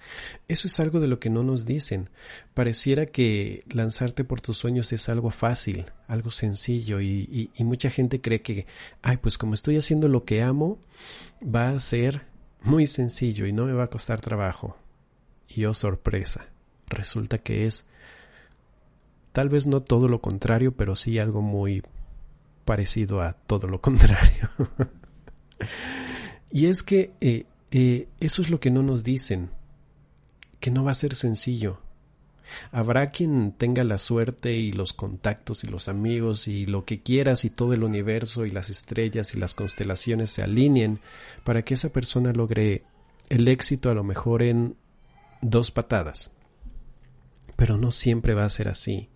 eso 0.50 0.68
es 0.68 0.80
algo 0.80 1.00
de 1.00 1.08
lo 1.08 1.20
que 1.20 1.30
no 1.30 1.44
nos 1.44 1.66
dicen. 1.66 2.10
Pareciera 2.54 3.06
que 3.06 3.64
lanzarte 3.70 4.26
por 4.26 4.42
tus 4.42 4.58
sueños 4.58 4.92
es 4.92 5.08
algo 5.08 5.30
fácil, 5.30 5.86
algo 6.08 6.32
sencillo, 6.32 7.00
y, 7.00 7.50
mucha 7.60 7.90
gente 7.90 8.20
cree 8.20 8.42
que, 8.42 8.66
ay, 9.02 9.18
pues 9.18 9.38
como 9.38 9.54
estoy 9.54 9.78
haciendo 9.78 10.10
lo 10.10 10.26
que 10.26 10.42
amo, 10.42 10.80
va 11.44 11.70
a 11.70 11.80
ser 11.80 12.24
muy 12.62 12.88
sencillo 12.88 13.46
y 13.46 13.54
no 13.54 13.66
me 13.66 13.74
va 13.74 13.86
a 13.86 13.90
costar 13.90 14.20
trabajo. 14.20 14.78
Y 15.48 15.66
oh 15.66 15.74
sorpresa, 15.74 16.48
resulta 16.88 17.38
que 17.38 17.66
es 17.66 17.86
tal 19.32 19.48
vez 19.48 19.66
no 19.66 19.82
todo 19.82 20.10
lo 20.10 20.20
contrario, 20.22 20.74
pero 20.76 20.96
sí 20.96 21.20
algo 21.20 21.42
muy 21.42 21.84
parecido 22.66 23.22
a 23.22 23.34
todo 23.34 23.68
lo 23.68 23.82
contrario. 23.82 24.50
y 26.52 26.68
es 26.68 26.84
que 26.84 27.12
eh, 27.22 27.46
eh, 27.72 28.08
eso 28.20 28.42
es 28.42 28.50
lo 28.50 28.60
que 28.60 28.72
no 28.72 28.84
nos 28.84 29.04
dicen, 29.04 29.50
que 30.60 30.72
no 30.72 30.84
va 30.84 30.92
a 30.92 30.96
ser 30.96 31.16
sencillo. 31.16 31.80
Habrá 32.72 33.12
quien 33.12 33.54
tenga 33.54 33.84
la 33.86 33.98
suerte 33.98 34.54
y 34.54 34.74
los 34.74 34.92
contactos 34.92 35.64
y 35.64 35.68
los 35.68 35.88
amigos 35.88 36.50
y 36.50 36.66
lo 36.66 36.84
que 36.84 37.02
quieras 37.02 37.46
y 37.46 37.50
todo 37.50 37.74
el 37.74 37.84
universo 37.84 38.46
y 38.46 38.52
las 38.52 38.70
estrellas 38.70 39.34
y 39.34 39.40
las 39.40 39.56
constelaciones 39.56 40.32
se 40.32 40.44
alineen 40.44 41.00
para 41.46 41.64
que 41.64 41.76
esa 41.76 41.90
persona 41.90 42.34
logre 42.34 42.84
el 43.30 43.48
éxito 43.48 43.90
a 43.90 43.94
lo 43.94 44.04
mejor 44.04 44.44
en 44.44 44.76
dos 45.42 45.72
patadas. 45.72 46.32
Pero 47.56 47.78
no 47.78 47.92
siempre 47.92 48.34
va 48.34 48.44
a 48.44 48.50
ser 48.50 48.68
así. 48.68 49.10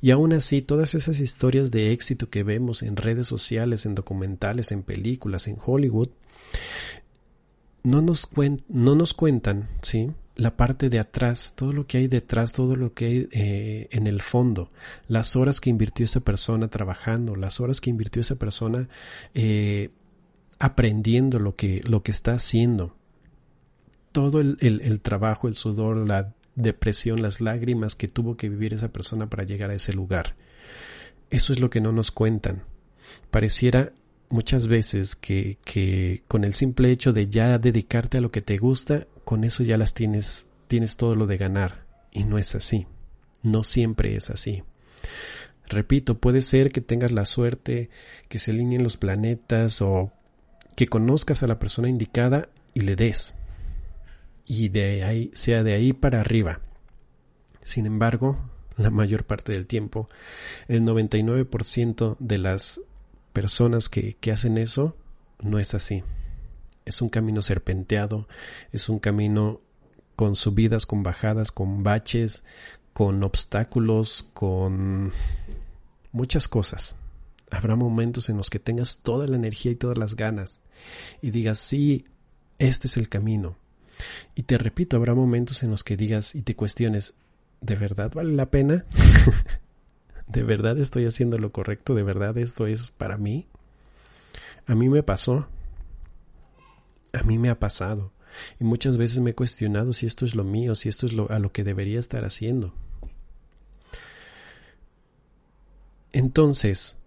Y 0.00 0.10
aún 0.10 0.32
así, 0.32 0.62
todas 0.62 0.94
esas 0.94 1.20
historias 1.20 1.70
de 1.70 1.92
éxito 1.92 2.30
que 2.30 2.42
vemos 2.42 2.82
en 2.82 2.96
redes 2.96 3.26
sociales, 3.26 3.86
en 3.86 3.94
documentales, 3.94 4.72
en 4.72 4.82
películas, 4.82 5.48
en 5.48 5.56
Hollywood, 5.64 6.10
no 7.82 8.02
nos, 8.02 8.28
no 8.68 8.94
nos 8.94 9.12
cuentan, 9.14 9.68
¿sí? 9.82 10.10
La 10.34 10.56
parte 10.56 10.90
de 10.90 10.98
atrás, 10.98 11.54
todo 11.56 11.72
lo 11.72 11.86
que 11.86 11.98
hay 11.98 12.08
detrás, 12.08 12.52
todo 12.52 12.76
lo 12.76 12.92
que 12.92 13.06
hay 13.06 13.28
eh, 13.32 13.88
en 13.90 14.06
el 14.06 14.20
fondo, 14.20 14.70
las 15.08 15.34
horas 15.34 15.60
que 15.60 15.70
invirtió 15.70 16.04
esa 16.04 16.20
persona 16.20 16.68
trabajando, 16.68 17.36
las 17.36 17.60
horas 17.60 17.80
que 17.80 17.88
invirtió 17.88 18.20
esa 18.20 18.36
persona 18.36 18.88
eh, 19.34 19.90
aprendiendo 20.58 21.38
lo 21.38 21.56
que, 21.56 21.80
lo 21.84 22.02
que 22.02 22.10
está 22.10 22.32
haciendo 22.32 22.96
todo 24.16 24.40
el, 24.40 25.00
trabajo, 25.02 25.46
el 25.46 25.54
sudor, 25.54 26.08
la 26.08 26.32
depresión, 26.56 27.22
las 27.22 27.40
lágrimas 27.40 27.94
que 27.94 28.08
tuvo 28.08 28.36
que 28.36 28.48
vivir 28.48 28.74
esa 28.74 28.88
persona 28.88 29.28
para 29.28 29.44
llegar 29.44 29.70
a 29.70 29.74
ese 29.74 29.92
lugar. 29.92 30.34
Eso 31.30 31.52
es 31.52 31.60
lo 31.60 31.70
que 31.70 31.80
no 31.80 31.92
nos 31.92 32.10
cuentan. 32.10 32.64
Pareciera 33.30 33.92
muchas 34.28 34.66
veces 34.66 35.14
que, 35.14 35.58
que 35.64 36.24
con 36.26 36.44
el 36.44 36.54
simple 36.54 36.90
hecho 36.90 37.12
de 37.12 37.28
ya 37.28 37.58
dedicarte 37.58 38.18
a 38.18 38.20
lo 38.20 38.30
que 38.30 38.42
te 38.42 38.56
gusta, 38.56 39.06
con 39.24 39.44
eso 39.44 39.62
ya 39.62 39.76
las 39.76 39.94
tienes, 39.94 40.46
tienes 40.66 40.96
todo 40.96 41.14
lo 41.14 41.26
de 41.26 41.36
ganar. 41.36 41.84
Y 42.10 42.24
no 42.24 42.38
es 42.38 42.54
así. 42.54 42.86
No 43.42 43.62
siempre 43.62 44.16
es 44.16 44.30
así. 44.30 44.64
Repito, 45.68 46.18
puede 46.18 46.40
ser 46.40 46.72
que 46.72 46.80
tengas 46.80 47.12
la 47.12 47.24
suerte, 47.24 47.90
que 48.28 48.38
se 48.38 48.52
alineen 48.52 48.82
los 48.82 48.96
planetas 48.96 49.82
o 49.82 50.12
que 50.74 50.86
conozcas 50.86 51.42
a 51.42 51.46
la 51.46 51.58
persona 51.58 51.88
indicada 51.88 52.48
y 52.72 52.80
le 52.80 52.96
des 52.96 53.34
y 54.46 54.68
de 54.68 55.04
ahí, 55.04 55.30
sea 55.34 55.62
de 55.62 55.74
ahí 55.74 55.92
para 55.92 56.20
arriba. 56.20 56.60
Sin 57.62 57.86
embargo, 57.86 58.38
la 58.76 58.90
mayor 58.90 59.24
parte 59.24 59.52
del 59.52 59.66
tiempo, 59.66 60.08
el 60.68 60.82
99% 60.82 62.16
de 62.18 62.38
las 62.38 62.80
personas 63.32 63.88
que, 63.88 64.14
que 64.14 64.32
hacen 64.32 64.58
eso 64.58 64.96
no 65.40 65.58
es 65.58 65.74
así. 65.74 66.04
Es 66.84 67.02
un 67.02 67.08
camino 67.08 67.42
serpenteado, 67.42 68.28
es 68.72 68.88
un 68.88 68.98
camino 68.98 69.60
con 70.14 70.36
subidas, 70.36 70.86
con 70.86 71.02
bajadas, 71.02 71.50
con 71.52 71.82
baches, 71.82 72.44
con 72.92 73.22
obstáculos, 73.24 74.30
con 74.32 75.12
muchas 76.12 76.48
cosas. 76.48 76.96
Habrá 77.50 77.76
momentos 77.76 78.30
en 78.30 78.36
los 78.36 78.48
que 78.48 78.58
tengas 78.58 78.98
toda 78.98 79.26
la 79.26 79.36
energía 79.36 79.72
y 79.72 79.76
todas 79.76 79.98
las 79.98 80.16
ganas 80.16 80.60
y 81.20 81.30
digas, 81.30 81.58
sí, 81.58 82.06
este 82.58 82.86
es 82.86 82.96
el 82.96 83.08
camino, 83.08 83.56
y 84.34 84.42
te 84.42 84.58
repito, 84.58 84.96
habrá 84.96 85.14
momentos 85.14 85.62
en 85.62 85.70
los 85.70 85.84
que 85.84 85.96
digas 85.96 86.34
y 86.34 86.42
te 86.42 86.54
cuestiones, 86.54 87.16
¿de 87.60 87.76
verdad 87.76 88.12
vale 88.14 88.34
la 88.34 88.46
pena? 88.46 88.84
¿De 90.26 90.42
verdad 90.42 90.78
estoy 90.78 91.06
haciendo 91.06 91.38
lo 91.38 91.52
correcto? 91.52 91.94
¿De 91.94 92.02
verdad 92.02 92.36
esto 92.38 92.66
es 92.66 92.90
para 92.90 93.16
mí? 93.16 93.46
A 94.66 94.74
mí 94.74 94.88
me 94.88 95.02
pasó. 95.02 95.46
A 97.12 97.22
mí 97.22 97.38
me 97.38 97.48
ha 97.48 97.58
pasado. 97.58 98.12
Y 98.60 98.64
muchas 98.64 98.96
veces 98.96 99.20
me 99.20 99.30
he 99.30 99.34
cuestionado 99.34 99.92
si 99.92 100.06
esto 100.06 100.26
es 100.26 100.34
lo 100.34 100.44
mío, 100.44 100.74
si 100.74 100.88
esto 100.88 101.06
es 101.06 101.12
lo, 101.12 101.30
a 101.30 101.38
lo 101.38 101.52
que 101.52 101.64
debería 101.64 102.00
estar 102.00 102.24
haciendo. 102.24 102.74
Entonces, 106.12 106.98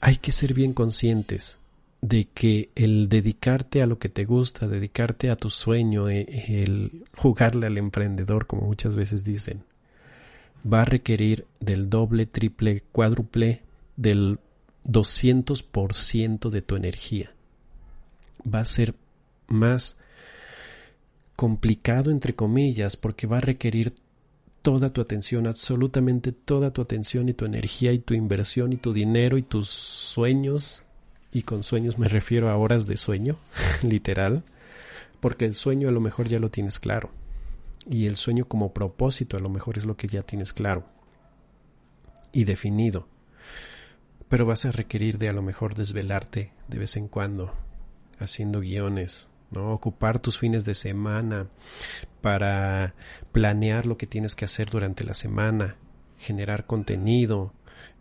hay 0.00 0.16
que 0.16 0.32
ser 0.32 0.52
bien 0.52 0.72
conscientes 0.72 1.58
de 2.04 2.26
que 2.26 2.68
el 2.74 3.08
dedicarte 3.08 3.80
a 3.80 3.86
lo 3.86 3.98
que 3.98 4.10
te 4.10 4.26
gusta, 4.26 4.68
dedicarte 4.68 5.30
a 5.30 5.36
tu 5.36 5.48
sueño, 5.48 6.10
eh, 6.10 6.26
el 6.62 7.06
jugarle 7.16 7.66
al 7.66 7.78
emprendedor, 7.78 8.46
como 8.46 8.66
muchas 8.66 8.94
veces 8.94 9.24
dicen, 9.24 9.64
va 10.70 10.82
a 10.82 10.84
requerir 10.84 11.46
del 11.60 11.88
doble, 11.88 12.26
triple, 12.26 12.82
cuádruple, 12.92 13.62
del 13.96 14.38
200% 14.84 16.50
de 16.50 16.60
tu 16.60 16.76
energía. 16.76 17.32
Va 18.46 18.58
a 18.58 18.66
ser 18.66 18.94
más 19.46 19.98
complicado, 21.36 22.10
entre 22.10 22.34
comillas, 22.34 22.98
porque 22.98 23.26
va 23.26 23.38
a 23.38 23.40
requerir 23.40 23.94
toda 24.60 24.92
tu 24.92 25.00
atención, 25.00 25.46
absolutamente 25.46 26.32
toda 26.32 26.70
tu 26.70 26.82
atención 26.82 27.30
y 27.30 27.32
tu 27.32 27.46
energía 27.46 27.92
y 27.92 27.98
tu 27.98 28.12
inversión 28.12 28.74
y 28.74 28.76
tu 28.76 28.92
dinero 28.92 29.38
y 29.38 29.42
tus 29.42 29.70
sueños 29.70 30.83
y 31.34 31.42
con 31.42 31.64
sueños 31.64 31.98
me 31.98 32.08
refiero 32.08 32.48
a 32.48 32.56
horas 32.56 32.86
de 32.86 32.96
sueño, 32.96 33.36
literal, 33.82 34.44
porque 35.20 35.44
el 35.44 35.56
sueño 35.56 35.88
a 35.88 35.92
lo 35.92 36.00
mejor 36.00 36.28
ya 36.28 36.38
lo 36.38 36.48
tienes 36.48 36.78
claro. 36.78 37.10
Y 37.90 38.06
el 38.06 38.16
sueño 38.16 38.46
como 38.46 38.72
propósito 38.72 39.36
a 39.36 39.40
lo 39.40 39.50
mejor 39.50 39.76
es 39.76 39.84
lo 39.84 39.96
que 39.96 40.06
ya 40.06 40.22
tienes 40.22 40.52
claro 40.52 40.84
y 42.32 42.44
definido. 42.44 43.08
Pero 44.28 44.46
vas 44.46 44.64
a 44.64 44.70
requerir 44.70 45.18
de 45.18 45.28
a 45.28 45.32
lo 45.32 45.42
mejor 45.42 45.74
desvelarte 45.74 46.52
de 46.68 46.78
vez 46.78 46.96
en 46.96 47.08
cuando, 47.08 47.52
haciendo 48.18 48.60
guiones, 48.60 49.28
¿no? 49.50 49.72
Ocupar 49.72 50.20
tus 50.20 50.38
fines 50.38 50.64
de 50.64 50.74
semana 50.74 51.48
para 52.22 52.94
planear 53.32 53.86
lo 53.86 53.98
que 53.98 54.06
tienes 54.06 54.36
que 54.36 54.44
hacer 54.44 54.70
durante 54.70 55.02
la 55.02 55.14
semana, 55.14 55.76
generar 56.16 56.66
contenido. 56.66 57.52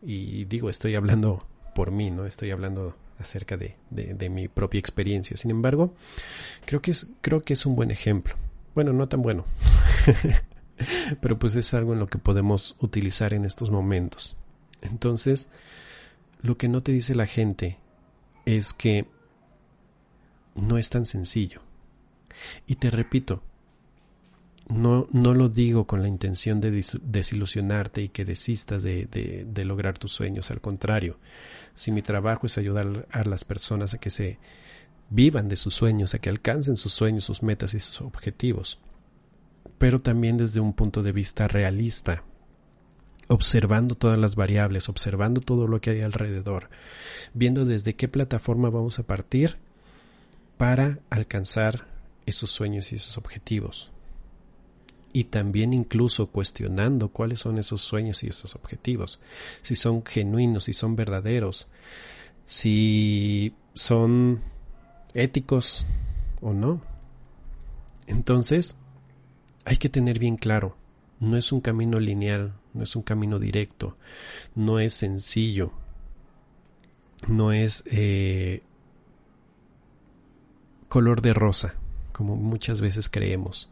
Y 0.03 0.45
digo, 0.45 0.69
estoy 0.69 0.93
hablando 0.93 1.45
por 1.73 1.91
mí, 1.91 2.11
no 2.11 2.25
estoy 2.25 2.51
hablando 2.51 2.95
acerca 3.23 3.57
de, 3.57 3.75
mi 4.29 4.47
propia 4.47 4.79
experiencia. 4.79 5.35
Sin 5.35 5.51
embargo, 5.51 5.95
creo 6.65 6.81
que 6.81 7.53
es 7.53 7.65
un 7.65 7.75
buen 7.75 7.91
ejemplo. 7.91 8.35
Bueno, 8.75 8.93
no 8.93 9.07
tan 9.07 9.21
bueno, 9.21 9.45
pero 11.21 11.37
pues 11.37 11.55
es 11.55 11.73
algo 11.73 11.93
en 11.93 11.99
lo 11.99 12.07
que 12.07 12.17
podemos 12.17 12.75
utilizar 12.79 13.33
en 13.33 13.45
estos 13.45 13.69
momentos. 13.69 14.35
Entonces, 14.81 15.49
lo 16.41 16.57
que 16.57 16.67
no 16.67 16.81
te 16.81 16.91
dice 16.91 17.15
la 17.15 17.27
gente 17.27 17.77
es 18.45 18.73
que 18.73 19.07
no 20.55 20.77
es 20.77 20.89
tan 20.89 21.05
sencillo. 21.05 21.61
Y 22.67 22.75
te 22.75 22.89
repito, 22.89 23.43
no, 24.73 25.07
no 25.11 25.33
lo 25.33 25.49
digo 25.49 25.85
con 25.85 26.01
la 26.01 26.07
intención 26.07 26.59
de 26.59 26.83
desilusionarte 27.03 28.01
y 28.01 28.09
que 28.09 28.25
desistas 28.25 28.81
de, 28.81 29.05
de, 29.05 29.65
lograr 29.65 29.97
tus 29.97 30.11
sueños. 30.11 30.49
Al 30.51 30.61
contrario, 30.61 31.19
si 31.73 31.91
mi 31.91 32.01
trabajo 32.01 32.47
es 32.47 32.57
ayudar 32.57 33.07
a 33.11 33.23
las 33.23 33.43
personas 33.43 33.93
a 33.93 33.99
que 33.99 34.09
se 34.09 34.39
vivan 35.09 35.47
de 35.47 35.57
sus 35.57 35.75
sueños, 35.75 36.13
a 36.13 36.19
que 36.19 36.29
alcancen 36.29 36.75
sus 36.75 36.93
sueños, 36.93 37.23
sus 37.23 37.43
metas 37.43 37.73
y 37.75 37.79
sus 37.79 38.01
objetivos, 38.01 38.79
pero 39.77 39.99
también 39.99 40.37
desde 40.37 40.59
un 40.59 40.73
punto 40.73 41.03
de 41.03 41.11
vista 41.11 41.47
realista, 41.47 42.23
observando 43.27 43.95
todas 43.95 44.17
las 44.17 44.35
variables, 44.35 44.89
observando 44.89 45.39
todo 45.41 45.67
lo 45.67 45.81
que 45.81 45.91
hay 45.91 46.01
alrededor, 46.01 46.69
viendo 47.33 47.65
desde 47.65 47.95
qué 47.95 48.07
plataforma 48.07 48.69
vamos 48.69 48.97
a 48.97 49.03
partir 49.03 49.57
para 50.57 50.99
alcanzar 51.09 51.87
esos 52.25 52.49
sueños 52.49 52.91
y 52.91 52.95
esos 52.95 53.17
objetivos 53.17 53.92
y 55.13 55.25
también 55.25 55.73
incluso 55.73 56.27
cuestionando 56.27 57.09
cuáles 57.09 57.39
son 57.39 57.59
esos 57.59 57.83
sueños 57.83 58.23
y 58.23 58.27
esos 58.27 58.55
objetivos, 58.55 59.19
si 59.61 59.75
son 59.75 60.03
genuinos, 60.03 60.65
si 60.65 60.73
son 60.73 60.95
verdaderos, 60.95 61.69
si 62.47 63.53
son 63.75 64.41
éticos 65.13 65.85
o 66.41 66.51
no. 66.53 66.81
Entonces, 68.07 68.77
hay 69.65 69.77
que 69.77 69.87
tener 69.87 70.17
bien 70.17 70.35
claro, 70.35 70.75
no 71.19 71.37
es 71.37 71.51
un 71.51 71.61
camino 71.61 71.99
lineal, 71.99 72.55
no 72.73 72.83
es 72.83 72.95
un 72.95 73.03
camino 73.03 73.37
directo, 73.37 73.95
no 74.55 74.79
es 74.79 74.95
sencillo, 74.95 75.73
no 77.27 77.53
es 77.53 77.83
eh, 77.91 78.63
color 80.89 81.21
de 81.21 81.33
rosa, 81.33 81.75
como 82.11 82.35
muchas 82.35 82.81
veces 82.81 83.09
creemos. 83.09 83.69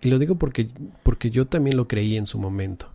Y 0.00 0.08
lo 0.08 0.18
digo 0.18 0.36
porque, 0.36 0.68
porque 1.02 1.30
yo 1.30 1.46
también 1.46 1.76
lo 1.76 1.88
creí 1.88 2.16
en 2.16 2.26
su 2.26 2.38
momento. 2.38 2.90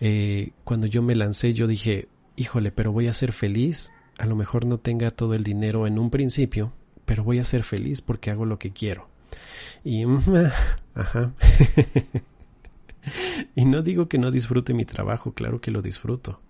Eh, 0.00 0.52
cuando 0.64 0.86
yo 0.86 1.02
me 1.02 1.14
lancé, 1.14 1.52
yo 1.52 1.66
dije, 1.66 2.08
híjole, 2.36 2.72
pero 2.72 2.92
voy 2.92 3.06
a 3.08 3.12
ser 3.12 3.32
feliz. 3.32 3.92
A 4.18 4.26
lo 4.26 4.36
mejor 4.36 4.66
no 4.66 4.78
tenga 4.78 5.10
todo 5.10 5.34
el 5.34 5.44
dinero 5.44 5.86
en 5.86 5.98
un 5.98 6.10
principio, 6.10 6.72
pero 7.04 7.24
voy 7.24 7.38
a 7.38 7.44
ser 7.44 7.62
feliz 7.62 8.00
porque 8.02 8.30
hago 8.30 8.44
lo 8.44 8.58
que 8.58 8.70
quiero. 8.70 9.08
Y, 9.84 10.04
ajá. 10.94 11.32
y 13.54 13.64
no 13.64 13.82
digo 13.82 14.08
que 14.08 14.18
no 14.18 14.30
disfrute 14.30 14.74
mi 14.74 14.84
trabajo, 14.84 15.32
claro 15.32 15.60
que 15.60 15.70
lo 15.70 15.82
disfruto. 15.82 16.40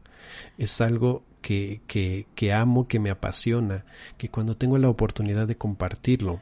Es 0.59 0.81
algo 0.81 1.25
que, 1.43 1.81
que, 1.87 2.27
que 2.35 2.53
amo, 2.53 2.87
que 2.87 2.99
me 2.99 3.11
apasiona, 3.11 3.85
que 4.17 4.29
cuando 4.29 4.57
tengo 4.57 4.79
la 4.79 4.89
oportunidad 4.89 5.47
de 5.47 5.57
compartirlo, 5.57 6.41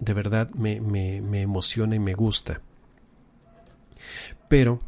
de 0.00 0.14
verdad 0.14 0.50
me, 0.50 0.80
me, 0.80 1.20
me 1.20 1.42
emociona 1.42 1.94
y 1.94 2.00
me 2.00 2.14
gusta. 2.14 2.60
Pero 4.48 4.80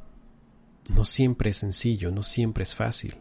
no 0.89 1.05
siempre 1.05 1.51
es 1.51 1.59
sencillo, 1.59 2.11
no 2.11 2.23
siempre 2.23 2.65
es 2.65 2.75
fácil. 2.75 3.17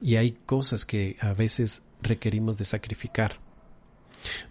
Y 0.00 0.16
hay 0.16 0.32
cosas 0.32 0.84
que 0.84 1.16
a 1.20 1.34
veces 1.34 1.82
requerimos 2.02 2.58
de 2.58 2.64
sacrificar. 2.64 3.38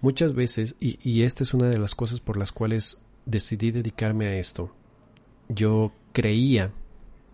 Muchas 0.02 0.34
veces, 0.34 0.76
y, 0.80 1.00
y, 1.04 1.24
esta 1.24 1.44
es 1.44 1.54
una 1.54 1.68
de 1.68 1.78
las 1.78 1.94
cosas 1.96 2.20
por 2.20 2.38
las 2.38 2.52
cuales 2.52 3.00
decidí 3.26 3.72
dedicarme 3.72 4.28
a 4.28 4.36
esto, 4.36 4.74
yo 5.48 5.92
creía 6.12 6.72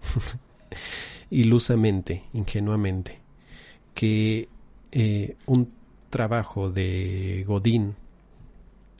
ilusamente, 1.30 2.24
ingenuamente, 2.34 3.20
que 3.94 4.50
eh, 4.92 5.38
un 5.46 5.72
trabajo 6.10 6.70
de 6.70 7.44
Godín 7.48 7.96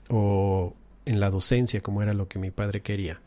o 0.08 0.74
en 1.04 1.20
la 1.20 1.30
docencia, 1.30 1.80
como 1.80 2.02
era 2.02 2.14
lo 2.14 2.28
que 2.28 2.38
mi 2.38 2.50
padre 2.50 2.82
quería, 2.82 3.20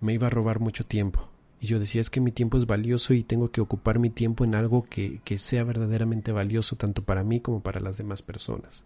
me 0.00 0.14
iba 0.14 0.28
a 0.28 0.30
robar 0.30 0.60
mucho 0.60 0.86
tiempo. 0.86 1.28
Y 1.60 1.66
yo 1.66 1.80
decía, 1.80 2.00
es 2.00 2.08
que 2.08 2.20
mi 2.20 2.30
tiempo 2.30 2.56
es 2.56 2.66
valioso 2.66 3.14
y 3.14 3.24
tengo 3.24 3.50
que 3.50 3.60
ocupar 3.60 3.98
mi 3.98 4.10
tiempo 4.10 4.44
en 4.44 4.54
algo 4.54 4.84
que, 4.84 5.20
que 5.24 5.38
sea 5.38 5.64
verdaderamente 5.64 6.30
valioso 6.30 6.76
tanto 6.76 7.02
para 7.02 7.24
mí 7.24 7.40
como 7.40 7.62
para 7.62 7.80
las 7.80 7.96
demás 7.96 8.22
personas. 8.22 8.84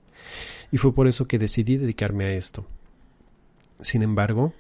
Y 0.71 0.79
fue 0.79 0.95
por 0.95 1.07
eso 1.07 1.29
que 1.29 1.39
decidí 1.39 1.77
dedicarme 1.77 2.25
a 2.25 2.33
esto. 2.33 2.67
Sin 3.81 4.03
embargo, 4.03 4.55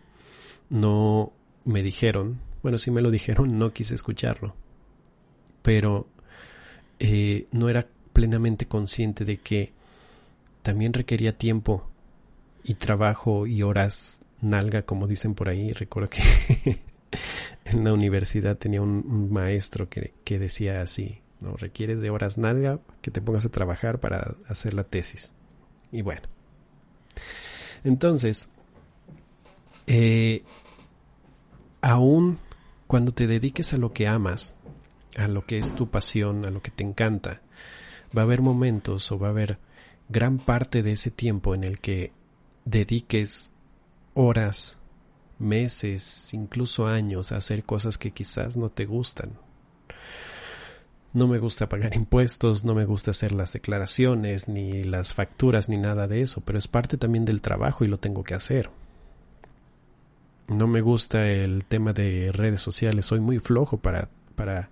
no 0.68 1.32
me 1.64 1.82
dijeron, 1.82 2.40
bueno, 2.62 2.78
si 2.78 2.90
me 2.90 3.00
lo 3.00 3.10
dijeron, 3.10 3.58
no 3.58 3.72
quise 3.72 3.94
escucharlo. 3.94 4.54
Pero 5.62 6.06
eh, 6.98 7.46
no 7.50 7.70
era 7.70 7.86
plenamente 8.12 8.66
consciente 8.66 9.24
de 9.24 9.38
que 9.38 9.72
también 10.62 10.92
requería 10.92 11.36
tiempo 11.38 11.88
y 12.64 12.74
trabajo 12.74 13.46
y 13.46 13.62
horas 13.62 14.22
nalga, 14.40 14.82
como 14.82 15.06
dicen 15.06 15.34
por 15.34 15.48
ahí. 15.48 15.72
Recuerdo 15.72 16.10
que 16.10 16.22
en 17.64 17.84
la 17.84 17.92
universidad 17.92 18.56
tenía 18.56 18.82
un, 18.82 19.32
maestro 19.32 19.88
que, 19.88 20.14
que, 20.24 20.38
decía 20.38 20.82
así, 20.82 21.20
¿no? 21.40 21.56
Requieres 21.56 22.00
de 22.00 22.10
horas 22.10 22.38
nalga 22.38 22.80
que 23.00 23.10
te 23.10 23.20
pongas 23.20 23.44
a 23.46 23.50
trabajar 23.50 24.00
para 24.00 24.36
hacer 24.48 24.74
la 24.74 24.84
tesis. 24.84 25.32
Y 25.90 26.02
bueno. 26.02 26.22
Entonces, 27.84 28.48
eh, 29.86 30.42
aún 31.80 32.38
cuando 32.86 33.12
te 33.12 33.26
dediques 33.26 33.72
a 33.72 33.78
lo 33.78 33.92
que 33.92 34.06
amas, 34.06 34.54
a 35.16 35.28
lo 35.28 35.44
que 35.44 35.58
es 35.58 35.74
tu 35.74 35.90
pasión, 35.90 36.46
a 36.46 36.50
lo 36.50 36.62
que 36.62 36.70
te 36.70 36.84
encanta, 36.84 37.42
va 38.16 38.22
a 38.22 38.24
haber 38.24 38.40
momentos 38.40 39.10
o 39.10 39.18
va 39.18 39.28
a 39.28 39.30
haber 39.30 39.58
gran 40.08 40.38
parte 40.38 40.82
de 40.82 40.92
ese 40.92 41.10
tiempo 41.10 41.54
en 41.54 41.64
el 41.64 41.80
que 41.80 42.12
dediques 42.64 43.52
horas, 44.14 44.78
meses, 45.38 46.32
incluso 46.32 46.86
años 46.86 47.32
a 47.32 47.36
hacer 47.36 47.64
cosas 47.64 47.98
que 47.98 48.12
quizás 48.12 48.56
no 48.56 48.68
te 48.68 48.86
gustan. 48.86 49.32
No 51.12 51.28
me 51.28 51.38
gusta 51.38 51.68
pagar 51.68 51.94
impuestos, 51.94 52.64
no 52.64 52.74
me 52.74 52.86
gusta 52.86 53.10
hacer 53.10 53.32
las 53.32 53.52
declaraciones, 53.52 54.48
ni 54.48 54.82
las 54.82 55.12
facturas, 55.12 55.68
ni 55.68 55.76
nada 55.76 56.08
de 56.08 56.22
eso, 56.22 56.40
pero 56.40 56.58
es 56.58 56.68
parte 56.68 56.96
también 56.96 57.26
del 57.26 57.42
trabajo 57.42 57.84
y 57.84 57.88
lo 57.88 57.98
tengo 57.98 58.24
que 58.24 58.34
hacer. 58.34 58.70
No 60.48 60.66
me 60.66 60.80
gusta 60.80 61.28
el 61.28 61.64
tema 61.64 61.92
de 61.92 62.32
redes 62.32 62.62
sociales, 62.62 63.06
soy 63.06 63.20
muy 63.20 63.38
flojo 63.40 63.76
para, 63.76 64.08
para 64.34 64.70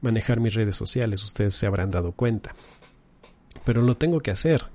manejar 0.00 0.38
mis 0.40 0.54
redes 0.54 0.76
sociales, 0.76 1.22
ustedes 1.24 1.56
se 1.56 1.66
habrán 1.66 1.90
dado 1.90 2.12
cuenta. 2.12 2.54
Pero 3.64 3.82
lo 3.82 3.96
tengo 3.96 4.20
que 4.20 4.30
hacer, 4.30 4.66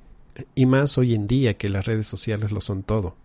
y 0.56 0.66
más 0.66 0.98
hoy 0.98 1.14
en 1.14 1.28
día 1.28 1.56
que 1.56 1.70
las 1.70 1.86
redes 1.86 2.08
sociales 2.08 2.52
lo 2.52 2.62
son 2.62 2.84
todo. 2.84 3.16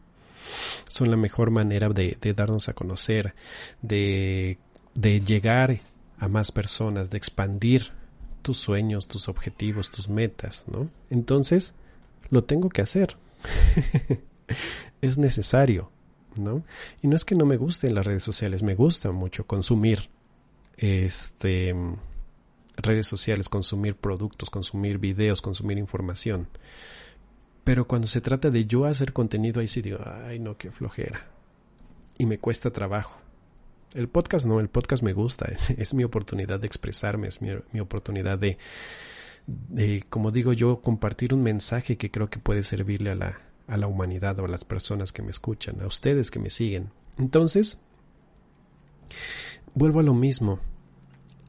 Son 0.89 1.11
la 1.11 1.17
mejor 1.17 1.51
manera 1.51 1.89
de, 1.89 2.19
de 2.21 2.35
darnos 2.35 2.69
a 2.69 2.75
conocer, 2.75 3.35
de, 3.81 4.59
de 4.95 5.21
llegar 5.21 5.79
a 6.19 6.29
más 6.29 6.53
personas, 6.53 7.11
de 7.11 7.19
expandir 7.19 7.93
tus 8.43 8.59
sueños, 8.59 9.09
tus 9.09 9.29
objetivos, 9.29 9.91
tus 9.91 10.09
metas, 10.09 10.67
¿no? 10.69 10.91
Entonces, 11.11 11.75
lo 12.31 12.45
tengo 12.45 12.69
que 12.69 12.83
hacer. 12.83 13.17
es 15.01 15.19
necesario. 15.19 15.91
¿no? 16.37 16.65
Y 17.03 17.09
no 17.09 17.17
es 17.17 17.25
que 17.25 17.35
no 17.35 17.47
me 17.47 17.57
gusten 17.57 17.95
las 17.95 18.07
redes 18.07 18.23
sociales, 18.23 18.63
me 18.63 18.75
gusta 18.75 19.13
mucho 19.13 19.47
consumir 19.47 20.09
este 20.77 21.75
redes 22.77 23.07
sociales, 23.07 23.49
consumir 23.49 23.97
productos, 23.97 24.51
consumir 24.51 24.99
videos, 24.99 25.43
consumir 25.43 25.79
información. 25.79 26.49
Pero 27.65 27.87
cuando 27.87 28.09
se 28.09 28.21
trata 28.21 28.51
de 28.51 28.67
yo 28.67 28.85
hacer 28.85 29.13
contenido, 29.13 29.61
ahí 29.61 29.69
sí 29.69 29.83
digo, 29.83 29.99
ay 30.27 30.39
no, 30.39 30.57
qué 30.57 30.71
flojera. 30.71 31.29
Y 32.19 32.27
me 32.27 32.39
cuesta 32.39 32.71
trabajo. 32.71 33.19
El 33.95 34.09
podcast 34.09 34.47
no, 34.47 34.59
el 34.59 34.69
podcast 34.69 35.03
me 35.03 35.13
gusta, 35.13 35.53
es 35.77 35.95
mi 35.95 36.05
oportunidad 36.05 36.61
de 36.61 36.67
expresarme, 36.67 37.29
es 37.29 37.43
mi, 37.43 37.51
mi 37.73 37.81
oportunidad 37.81 38.39
de, 38.39 38.57
como 40.09 40.31
digo 40.31 40.53
yo, 40.53 40.81
compartir 40.81 41.35
un 41.35 41.43
mensaje 41.43 41.97
que 41.97 42.11
creo 42.11 42.31
que 42.31 42.39
puede 42.39 42.63
servirle 42.63 43.11
a 43.11 43.15
la, 43.15 43.41
a 43.67 43.77
la 43.77 43.87
humanidad 43.87 44.39
o 44.41 44.47
a 44.47 44.49
las 44.49 44.65
personas 44.65 45.13
que 45.13 45.23
me 45.23 45.31
escuchan, 45.31 45.81
a 45.83 45.87
ustedes 45.87 46.31
que 46.31 46.39
me 46.39 46.51
siguen. 46.51 46.91
Entonces, 47.19 47.79
vuelvo 49.75 50.01
a 50.01 50.05
lo 50.05 50.15
mismo. 50.15 50.61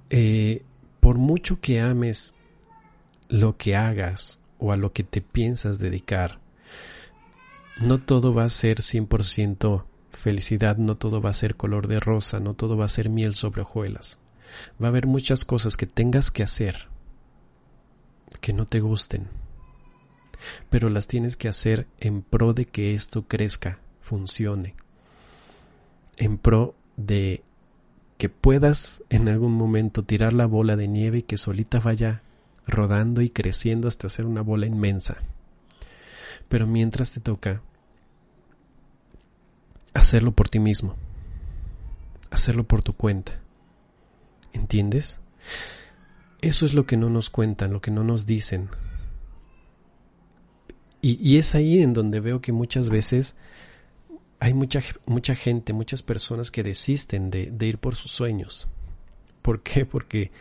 Eh, 0.09 0.63
por 0.99 1.17
mucho 1.17 1.59
que 1.59 1.81
ames 1.81 2.35
lo 3.29 3.57
que 3.57 3.75
hagas 3.75 4.42
o 4.57 4.71
a 4.71 4.77
lo 4.77 4.93
que 4.93 5.03
te 5.03 5.21
piensas 5.21 5.79
dedicar, 5.79 6.39
no 7.79 7.99
todo 7.99 8.33
va 8.33 8.45
a 8.45 8.49
ser 8.49 8.79
100% 8.79 9.85
felicidad, 10.11 10.77
no 10.77 10.95
todo 10.95 11.21
va 11.21 11.31
a 11.31 11.33
ser 11.33 11.55
color 11.55 11.87
de 11.87 11.99
rosa, 11.99 12.39
no 12.39 12.53
todo 12.53 12.77
va 12.77 12.85
a 12.85 12.89
ser 12.89 13.09
miel 13.09 13.35
sobre 13.35 13.61
hojuelas. 13.61 14.19
Va 14.81 14.87
a 14.87 14.89
haber 14.89 15.07
muchas 15.07 15.43
cosas 15.43 15.77
que 15.77 15.87
tengas 15.87 16.31
que 16.31 16.43
hacer 16.43 16.87
que 18.41 18.53
no 18.53 18.65
te 18.65 18.79
gusten, 18.79 19.27
pero 20.69 20.89
las 20.89 21.07
tienes 21.07 21.37
que 21.37 21.47
hacer 21.47 21.87
en 21.99 22.21
pro 22.21 22.53
de 22.53 22.65
que 22.65 22.93
esto 22.93 23.27
crezca, 23.27 23.79
funcione, 24.01 24.75
en 26.17 26.37
pro 26.37 26.75
de 26.97 27.43
que 28.17 28.29
puedas 28.29 29.03
en 29.09 29.29
algún 29.29 29.53
momento 29.53 30.03
tirar 30.03 30.33
la 30.33 30.45
bola 30.45 30.75
de 30.75 30.87
nieve 30.87 31.19
y 31.19 31.23
que 31.23 31.37
solita 31.37 31.79
vaya 31.79 32.21
rodando 32.67 33.21
y 33.21 33.29
creciendo 33.29 33.87
hasta 33.87 34.09
ser 34.09 34.25
una 34.25 34.41
bola 34.41 34.65
inmensa. 34.65 35.21
Pero 36.49 36.67
mientras 36.67 37.11
te 37.11 37.19
toca 37.19 37.61
hacerlo 39.93 40.31
por 40.31 40.49
ti 40.49 40.59
mismo, 40.59 40.95
hacerlo 42.31 42.63
por 42.63 42.83
tu 42.83 42.93
cuenta. 42.93 43.39
¿Entiendes? 44.53 45.19
Eso 46.41 46.65
es 46.65 46.73
lo 46.73 46.85
que 46.85 46.97
no 46.97 47.09
nos 47.09 47.29
cuentan, 47.29 47.73
lo 47.73 47.81
que 47.81 47.91
no 47.91 48.03
nos 48.03 48.25
dicen, 48.25 48.69
y, 51.05 51.37
es 51.37 51.53
ahí 51.53 51.79
en 51.79 51.91
donde 51.91 52.21
veo 52.21 52.39
que 52.39 52.53
muchas 52.53 52.89
veces 52.89 53.35
hay 54.39 54.53
mucha, 54.53 54.79
mucha 55.05 55.35
gente, 55.35 55.73
muchas 55.73 56.01
personas 56.01 56.49
que 56.49 56.63
desisten 56.63 57.29
de, 57.29 57.51
de 57.51 57.65
ir 57.67 57.77
por 57.77 57.95
sus 57.95 58.13
sueños. 58.13 58.69
¿Por 59.43 59.61
qué? 59.61 59.85
Porque 59.93 60.31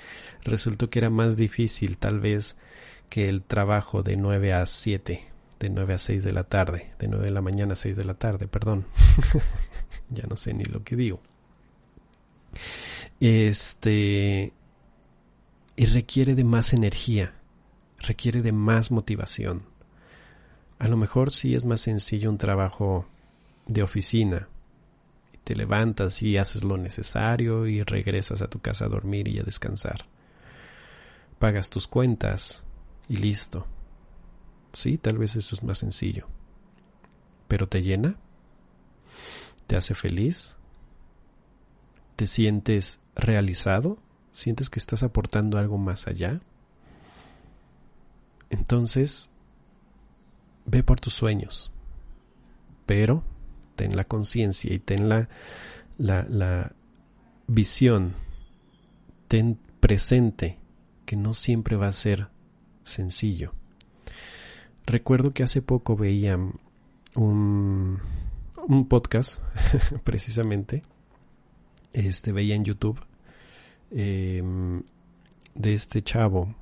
resultó 0.42 0.88
que 0.88 1.00
era 1.00 1.10
más 1.10 1.36
difícil 1.36 1.98
tal 1.98 2.20
vez 2.20 2.56
que 3.10 3.28
el 3.28 3.42
trabajo 3.42 4.02
de 4.02 4.16
9 4.16 4.54
a 4.54 4.64
7, 4.64 5.28
de 5.60 5.68
9 5.68 5.94
a 5.94 5.98
6 5.98 6.24
de 6.24 6.32
la 6.32 6.44
tarde, 6.44 6.94
de 6.98 7.08
9 7.08 7.26
de 7.26 7.30
la 7.30 7.42
mañana 7.42 7.74
a 7.74 7.76
6 7.76 7.94
de 7.94 8.04
la 8.04 8.14
tarde, 8.14 8.48
perdón. 8.48 8.86
ya 10.08 10.24
no 10.26 10.36
sé 10.36 10.54
ni 10.54 10.64
lo 10.64 10.82
que 10.82 10.96
digo. 10.96 11.20
Este 13.20 14.54
y 15.76 15.86
requiere 15.86 16.34
de 16.34 16.44
más 16.44 16.72
energía, 16.72 17.34
requiere 17.98 18.42
de 18.42 18.52
más 18.52 18.90
motivación. 18.90 19.62
A 20.78 20.88
lo 20.88 20.96
mejor 20.96 21.30
sí 21.30 21.54
es 21.54 21.64
más 21.64 21.80
sencillo 21.80 22.30
un 22.30 22.38
trabajo 22.38 23.06
de 23.66 23.82
oficina. 23.82 24.48
Te 25.44 25.56
levantas 25.56 26.22
y 26.22 26.36
haces 26.36 26.64
lo 26.64 26.76
necesario 26.76 27.66
y 27.66 27.82
regresas 27.82 28.42
a 28.42 28.48
tu 28.48 28.60
casa 28.60 28.84
a 28.84 28.88
dormir 28.88 29.28
y 29.28 29.38
a 29.38 29.42
descansar. 29.42 30.06
Pagas 31.38 31.70
tus 31.70 31.88
cuentas 31.88 32.64
y 33.08 33.16
listo. 33.16 33.66
Sí, 34.72 34.98
tal 34.98 35.18
vez 35.18 35.36
eso 35.36 35.54
es 35.54 35.62
más 35.62 35.78
sencillo. 35.78 36.28
Pero 37.48 37.68
te 37.68 37.82
llena? 37.82 38.16
¿Te 39.66 39.76
hace 39.76 39.94
feliz? 39.94 40.56
¿Te 42.16 42.26
sientes 42.26 43.00
realizado? 43.14 43.98
¿Sientes 44.32 44.70
que 44.70 44.78
estás 44.78 45.02
aportando 45.02 45.58
algo 45.58 45.76
más 45.76 46.06
allá? 46.06 46.40
Entonces, 48.48 49.32
ve 50.66 50.82
por 50.82 51.00
tus 51.00 51.14
sueños, 51.14 51.72
pero 52.86 53.24
ten 53.82 53.96
la 53.96 54.04
conciencia 54.04 54.72
y 54.72 54.78
ten 54.78 55.08
la, 55.08 55.28
la, 55.98 56.72
visión, 57.48 58.14
ten 59.26 59.58
presente 59.80 60.60
que 61.04 61.16
no 61.16 61.34
siempre 61.34 61.74
va 61.74 61.88
a 61.88 61.92
ser 61.92 62.28
sencillo. 62.84 63.54
Recuerdo 64.86 65.34
que 65.34 65.42
hace 65.42 65.62
poco 65.62 65.96
veía 65.96 66.38
un, 67.16 67.98
un 68.68 68.88
podcast, 68.88 69.40
precisamente, 70.04 70.84
este 71.92 72.30
veía 72.30 72.54
en 72.54 72.64
YouTube, 72.64 73.00
em, 73.90 74.84
de 75.56 75.74
este 75.74 76.02
chavo, 76.02 76.54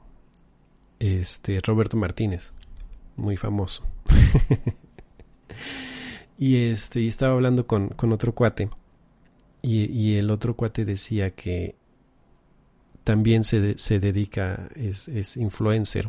este 0.99 1.61
Roberto 1.61 1.99
Martínez, 1.99 2.55
muy 3.17 3.37
famoso. 3.37 3.85
y 6.41 6.71
este, 6.71 7.03
y 7.03 7.09
estaba 7.09 7.35
hablando 7.35 7.67
con, 7.67 7.91
con 7.91 8.13
otro 8.13 8.35
cuate, 8.35 8.71
y, 9.61 9.85
y, 9.93 10.17
el 10.17 10.31
otro 10.31 10.57
cuate 10.57 10.87
decía 10.87 11.33
que 11.33 11.77
también 13.05 13.45
se, 13.45 13.77
se 13.77 14.01
dedica, 14.01 14.71
es, 14.75 15.07
es 15.09 15.37
influencer, 15.37 16.09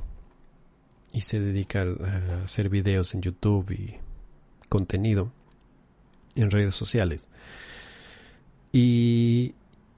y 1.11 1.19
se 1.19 1.41
dedica 1.41 1.81
a 1.81 2.43
hacer 2.45 2.69
videos 2.69 3.13
en 3.13 3.21
YouTube 3.23 3.71
y 3.71 3.97
contenido 4.69 5.33
en 6.35 6.49
redes 6.49 6.75
sociales. 6.75 7.27
Y, 8.71 9.53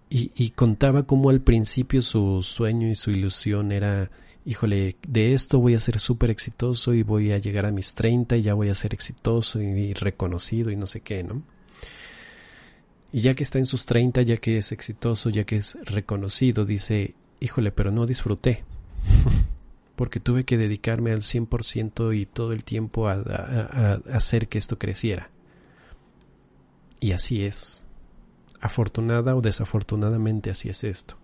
y, 0.09 0.49
contaba 0.55 1.03
cómo 1.03 1.29
al 1.29 1.41
principio 1.41 2.01
su 2.01 2.41
sueño 2.41 2.87
y 2.87 2.95
su 2.95 3.11
ilusión 3.11 3.71
era, 3.71 4.09
híjole, 4.45 4.97
de 5.07 5.33
esto 5.33 5.59
voy 5.59 5.75
a 5.75 5.79
ser 5.79 5.99
súper 5.99 6.29
exitoso 6.29 6.93
y 6.93 7.03
voy 7.03 7.31
a 7.31 7.37
llegar 7.37 7.65
a 7.65 7.71
mis 7.71 7.93
30 7.93 8.37
y 8.37 8.41
ya 8.41 8.53
voy 8.53 8.69
a 8.69 8.75
ser 8.75 8.93
exitoso 8.93 9.61
y, 9.61 9.93
reconocido 9.93 10.71
y 10.71 10.75
no 10.75 10.87
sé 10.87 11.01
qué, 11.01 11.23
¿no? 11.23 11.43
Y 13.11 13.21
ya 13.21 13.35
que 13.35 13.43
está 13.43 13.59
en 13.59 13.65
sus 13.65 13.85
30, 13.85 14.23
ya 14.23 14.37
que 14.37 14.57
es 14.57 14.71
exitoso, 14.71 15.29
ya 15.29 15.43
que 15.43 15.57
es 15.57 15.77
reconocido, 15.85 16.65
dice, 16.65 17.15
híjole, 17.39 17.71
pero 17.71 17.91
no 17.91 18.07
disfruté. 18.07 18.63
porque 19.95 20.19
tuve 20.19 20.43
que 20.43 20.57
dedicarme 20.57 21.11
al 21.11 21.21
100% 21.21 22.17
y 22.17 22.25
todo 22.25 22.51
el 22.51 22.63
tiempo 22.63 23.07
a, 23.07 24.01
hacer 24.11 24.47
que 24.47 24.57
esto 24.57 24.79
creciera. 24.79 25.29
Y 26.99 27.11
así 27.11 27.45
es. 27.45 27.85
Afortunada 28.59 29.35
o 29.35 29.41
desafortunadamente 29.41 30.49
así 30.49 30.69
es 30.69 30.83
esto. 30.83 31.17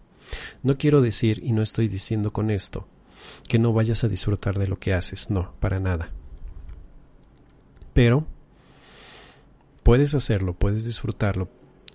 No 0.61 0.77
quiero 0.77 1.01
decir, 1.01 1.41
y 1.43 1.53
no 1.53 1.63
estoy 1.63 1.87
diciendo 1.87 2.31
con 2.31 2.51
esto, 2.51 2.87
que 3.47 3.59
no 3.59 3.73
vayas 3.73 4.03
a 4.03 4.07
disfrutar 4.07 4.59
de 4.59 4.67
lo 4.67 4.79
que 4.79 4.93
haces, 4.93 5.29
no, 5.29 5.53
para 5.59 5.79
nada. 5.79 6.11
Pero 7.93 8.25
puedes 9.83 10.13
hacerlo, 10.13 10.53
puedes 10.53 10.85
disfrutarlo, 10.85 11.49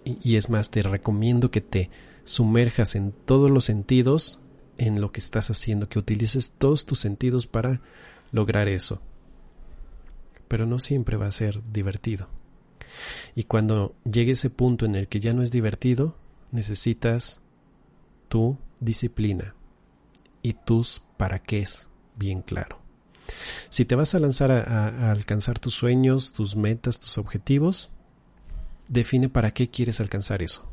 y, 0.04 0.36
es 0.36 0.50
más, 0.50 0.70
te 0.70 0.82
recomiendo 0.82 1.50
que 1.50 1.62
te 1.62 1.90
sumerjas 2.24 2.94
en 2.94 3.12
todos 3.12 3.50
los 3.50 3.64
sentidos 3.64 4.38
en 4.76 5.00
lo 5.00 5.12
que 5.12 5.20
estás 5.20 5.50
haciendo, 5.50 5.88
que 5.88 5.98
utilices 5.98 6.52
todos 6.58 6.84
tus 6.84 6.98
sentidos 6.98 7.46
para 7.46 7.80
lograr 8.32 8.68
eso. 8.68 9.00
Pero 10.48 10.66
no 10.66 10.78
siempre 10.78 11.16
va 11.16 11.26
a 11.26 11.32
ser 11.32 11.62
divertido. 11.72 12.28
Y 13.34 13.44
cuando 13.44 13.94
llegue 14.04 14.32
ese 14.32 14.50
punto 14.50 14.84
en 14.84 14.94
el 14.94 15.08
que 15.08 15.20
ya 15.20 15.32
no 15.32 15.42
es 15.42 15.50
divertido, 15.50 16.16
necesitas 16.50 17.40
tu 18.28 18.58
disciplina 18.80 19.54
y 20.44 20.52
tus 20.52 21.02
para 21.16 21.40
qué 21.40 21.60
es 21.60 21.88
bien 22.16 22.42
claro. 22.42 22.78
Si 23.70 23.86
te 23.86 23.96
vas 23.96 24.14
a 24.14 24.18
lanzar 24.18 24.52
a, 24.52 24.60
a, 24.60 25.10
alcanzar 25.10 25.58
tus 25.58 25.74
sueños, 25.74 26.32
tus 26.32 26.54
metas, 26.54 27.00
tus 27.00 27.16
objetivos, 27.16 27.90
define 28.86 29.30
para 29.30 29.52
qué 29.52 29.70
quieres 29.70 30.00
alcanzar 30.00 30.42
eso. 30.42 30.70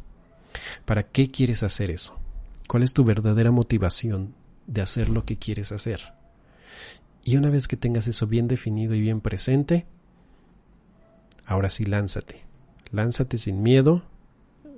¿Para 0.85 1.03
qué 1.03 1.31
quieres 1.31 1.63
hacer 1.63 1.89
eso? 1.89 2.19
¿Cuál 2.67 2.83
es 2.83 2.93
tu 2.93 3.05
verdadera 3.05 3.51
motivación 3.51 4.35
de 4.67 4.81
hacer 4.81 5.07
lo 5.09 5.23
que 5.23 5.37
quieres 5.37 5.71
hacer? 5.71 6.13
Y 7.23 7.37
una 7.37 7.49
vez 7.49 7.69
que 7.69 7.77
tengas 7.77 8.07
eso 8.07 8.27
bien 8.27 8.49
definido 8.49 8.93
y 8.93 8.99
bien 8.99 9.21
presente, 9.21 9.85
ahora 11.45 11.69
sí 11.69 11.85
lánzate. 11.85 12.43
Lánzate 12.91 13.37
sin 13.37 13.63
miedo 13.63 14.03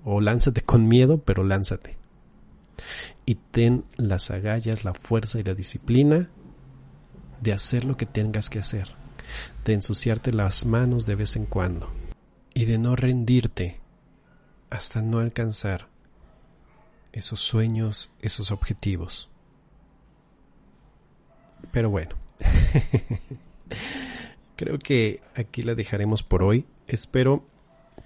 o 0.03 0.21
lánzate 0.21 0.61
con 0.61 0.87
miedo, 0.87 1.23
pero 1.23 1.43
lánzate. 1.43 1.97
Y 3.25 3.35
ten 3.35 3.85
las 3.97 4.31
agallas, 4.31 4.83
la 4.83 4.93
fuerza 4.93 5.39
y 5.39 5.43
la 5.43 5.53
disciplina 5.53 6.29
de 7.41 7.53
hacer 7.53 7.85
lo 7.85 7.97
que 7.97 8.05
tengas 8.05 8.49
que 8.49 8.59
hacer, 8.59 8.95
de 9.65 9.73
ensuciarte 9.73 10.31
las 10.31 10.65
manos 10.65 11.05
de 11.05 11.15
vez 11.15 11.35
en 11.35 11.45
cuando 11.45 11.91
y 12.53 12.65
de 12.65 12.77
no 12.77 12.95
rendirte 12.95 13.79
hasta 14.69 15.01
no 15.01 15.19
alcanzar 15.19 15.87
esos 17.11 17.39
sueños, 17.39 18.11
esos 18.21 18.51
objetivos. 18.51 19.29
Pero 21.71 21.89
bueno, 21.89 22.15
creo 24.55 24.79
que 24.79 25.21
aquí 25.35 25.61
la 25.61 25.75
dejaremos 25.75 26.23
por 26.23 26.43
hoy. 26.43 26.65
Espero 26.87 27.45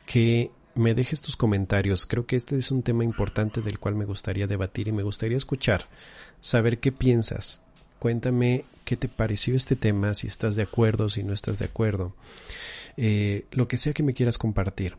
que 0.05 0.51
me 0.77 0.93
dejes 0.93 1.21
tus 1.21 1.35
comentarios. 1.35 2.05
Creo 2.05 2.25
que 2.25 2.35
este 2.35 2.57
es 2.57 2.71
un 2.71 2.83
tema 2.83 3.03
importante 3.03 3.61
del 3.61 3.79
cual 3.79 3.95
me 3.95 4.05
gustaría 4.05 4.47
debatir 4.47 4.87
y 4.87 4.91
me 4.91 5.03
gustaría 5.03 5.37
escuchar, 5.37 5.85
saber 6.39 6.79
qué 6.79 6.91
piensas. 6.91 7.61
Cuéntame 7.99 8.63
qué 8.85 8.95
te 8.95 9.07
pareció 9.07 9.55
este 9.55 9.75
tema, 9.75 10.13
si 10.13 10.27
estás 10.27 10.55
de 10.55 10.63
acuerdo, 10.63 11.09
si 11.09 11.23
no 11.23 11.33
estás 11.33 11.59
de 11.59 11.65
acuerdo, 11.65 12.15
eh, 12.95 13.45
lo 13.51 13.67
que 13.67 13.77
sea 13.77 13.93
que 13.93 14.03
me 14.03 14.13
quieras 14.13 14.37
compartir. 14.37 14.97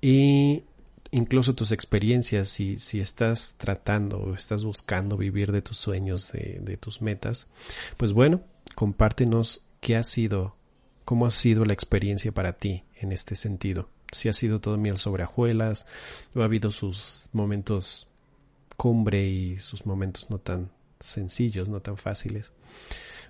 Y 0.00 0.64
incluso 1.10 1.54
tus 1.54 1.70
experiencias, 1.70 2.48
si, 2.48 2.78
si 2.78 3.00
estás 3.00 3.56
tratando 3.58 4.18
o 4.18 4.34
estás 4.34 4.64
buscando 4.64 5.16
vivir 5.16 5.52
de 5.52 5.60
tus 5.60 5.76
sueños, 5.76 6.32
de, 6.32 6.60
de 6.62 6.76
tus 6.78 7.02
metas, 7.02 7.48
pues 7.98 8.12
bueno, 8.12 8.42
compártenos 8.74 9.62
qué 9.80 9.96
ha 9.96 10.02
sido, 10.02 10.56
cómo 11.04 11.26
ha 11.26 11.30
sido 11.30 11.66
la 11.66 11.74
experiencia 11.74 12.32
para 12.32 12.54
ti 12.54 12.84
en 12.96 13.12
este 13.12 13.36
sentido. 13.36 13.90
Si 14.12 14.28
ha 14.28 14.32
sido 14.32 14.60
todo 14.60 14.76
miel 14.78 14.96
sobre 14.96 15.22
ajuelas, 15.22 15.86
o 16.34 16.42
ha 16.42 16.44
habido 16.44 16.70
sus 16.70 17.28
momentos 17.32 18.08
cumbre 18.76 19.26
y 19.26 19.58
sus 19.58 19.86
momentos 19.86 20.30
no 20.30 20.38
tan 20.38 20.70
sencillos, 21.00 21.68
no 21.68 21.80
tan 21.80 21.96
fáciles. 21.96 22.52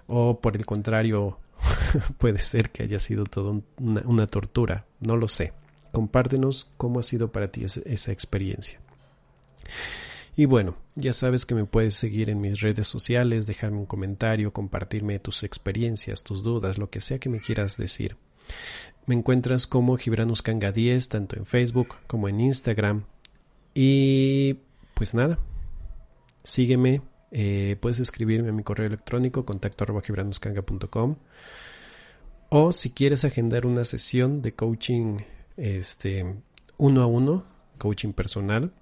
O 0.06 0.40
por 0.40 0.56
el 0.56 0.66
contrario, 0.66 1.38
puede 2.18 2.38
ser 2.38 2.70
que 2.70 2.82
haya 2.82 2.98
sido 2.98 3.24
todo 3.24 3.62
una, 3.78 4.02
una 4.04 4.26
tortura, 4.26 4.86
no 5.00 5.16
lo 5.16 5.28
sé. 5.28 5.52
Compártenos 5.92 6.70
cómo 6.76 7.00
ha 7.00 7.02
sido 7.02 7.32
para 7.32 7.50
ti 7.50 7.64
esa, 7.64 8.12
experiencia. 8.12 8.80
Y 10.36 10.44
bueno, 10.44 10.76
ya 10.94 11.12
sabes 11.12 11.46
que 11.46 11.54
me 11.54 11.64
puedes 11.64 11.94
seguir 11.94 12.30
en 12.30 12.40
mis 12.40 12.60
redes 12.60 12.86
sociales, 12.86 13.46
dejarme 13.46 13.78
un 13.78 13.86
comentario, 13.86 14.52
compartirme 14.52 15.18
tus 15.18 15.42
experiencias, 15.42 16.22
tus 16.22 16.42
dudas, 16.42 16.78
lo 16.78 16.90
que 16.90 17.00
sea 17.00 17.18
que 17.18 17.28
me 17.28 17.40
quieras 17.40 17.76
decir. 17.76 18.16
Me 19.06 19.14
encuentras 19.14 19.66
como 19.66 19.96
Gibranuscanga 19.96 20.72
10, 20.72 21.08
tanto 21.08 21.36
en 21.36 21.46
Facebook 21.46 21.94
como 22.06 22.28
en 22.28 22.40
Instagram. 22.40 23.04
Y 23.74 24.58
pues 24.94 25.14
nada, 25.14 25.38
sígueme, 26.44 27.02
eh, 27.30 27.76
puedes 27.80 28.00
escribirme 28.00 28.48
a 28.48 28.52
mi 28.52 28.62
correo 28.62 28.86
electrónico 28.86 29.44
contacto 29.44 29.84
o 32.50 32.72
si 32.72 32.90
quieres 32.90 33.24
agendar 33.24 33.66
una 33.66 33.84
sesión 33.84 34.40
de 34.40 34.54
coaching 34.54 35.18
este, 35.56 36.36
uno 36.78 37.02
a 37.02 37.06
uno, 37.06 37.44
coaching 37.76 38.12
personal. 38.12 38.72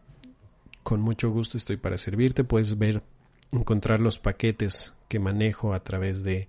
Con 0.85 1.01
mucho 1.01 1.31
gusto 1.31 1.57
estoy 1.57 1.77
para 1.77 1.99
servirte. 1.99 2.45
Puedes 2.45 2.79
ver, 2.79 3.03
encontrar 3.51 3.99
los 3.99 4.21
paquetes 4.21 4.95
que 5.09 5.19
manejo 5.19 5.75
a 5.75 5.83
través 5.83 6.23
de 6.23 6.49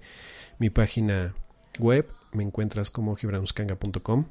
mi 0.59 0.69
página 0.69 1.33
web. 1.79 2.07
Me 2.37 2.43
encuentras 2.43 2.91
como 2.91 3.15
gibranuskanga.com. 3.15 4.25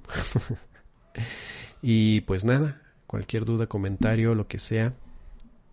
y 1.83 2.21
pues 2.23 2.45
nada, 2.45 2.81
cualquier 3.09 3.45
duda, 3.45 3.67
comentario, 3.67 4.37
lo 4.37 4.47
que 4.47 4.59
sea 4.59 4.95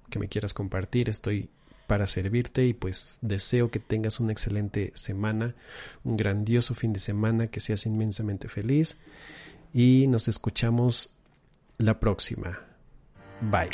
que 0.09 0.19
me 0.19 0.27
quieras 0.27 0.53
compartir, 0.53 1.09
estoy 1.09 1.49
para 1.87 2.07
servirte 2.07 2.65
y 2.65 2.73
pues 2.73 3.19
deseo 3.21 3.69
que 3.69 3.79
tengas 3.79 4.19
una 4.19 4.31
excelente 4.31 4.91
semana, 4.95 5.55
un 6.03 6.17
grandioso 6.17 6.75
fin 6.75 6.93
de 6.93 6.99
semana, 6.99 7.47
que 7.47 7.59
seas 7.59 7.85
inmensamente 7.85 8.47
feliz 8.47 8.97
y 9.73 10.07
nos 10.07 10.27
escuchamos 10.27 11.15
la 11.77 11.99
próxima. 11.99 12.59
Bye. 13.41 13.69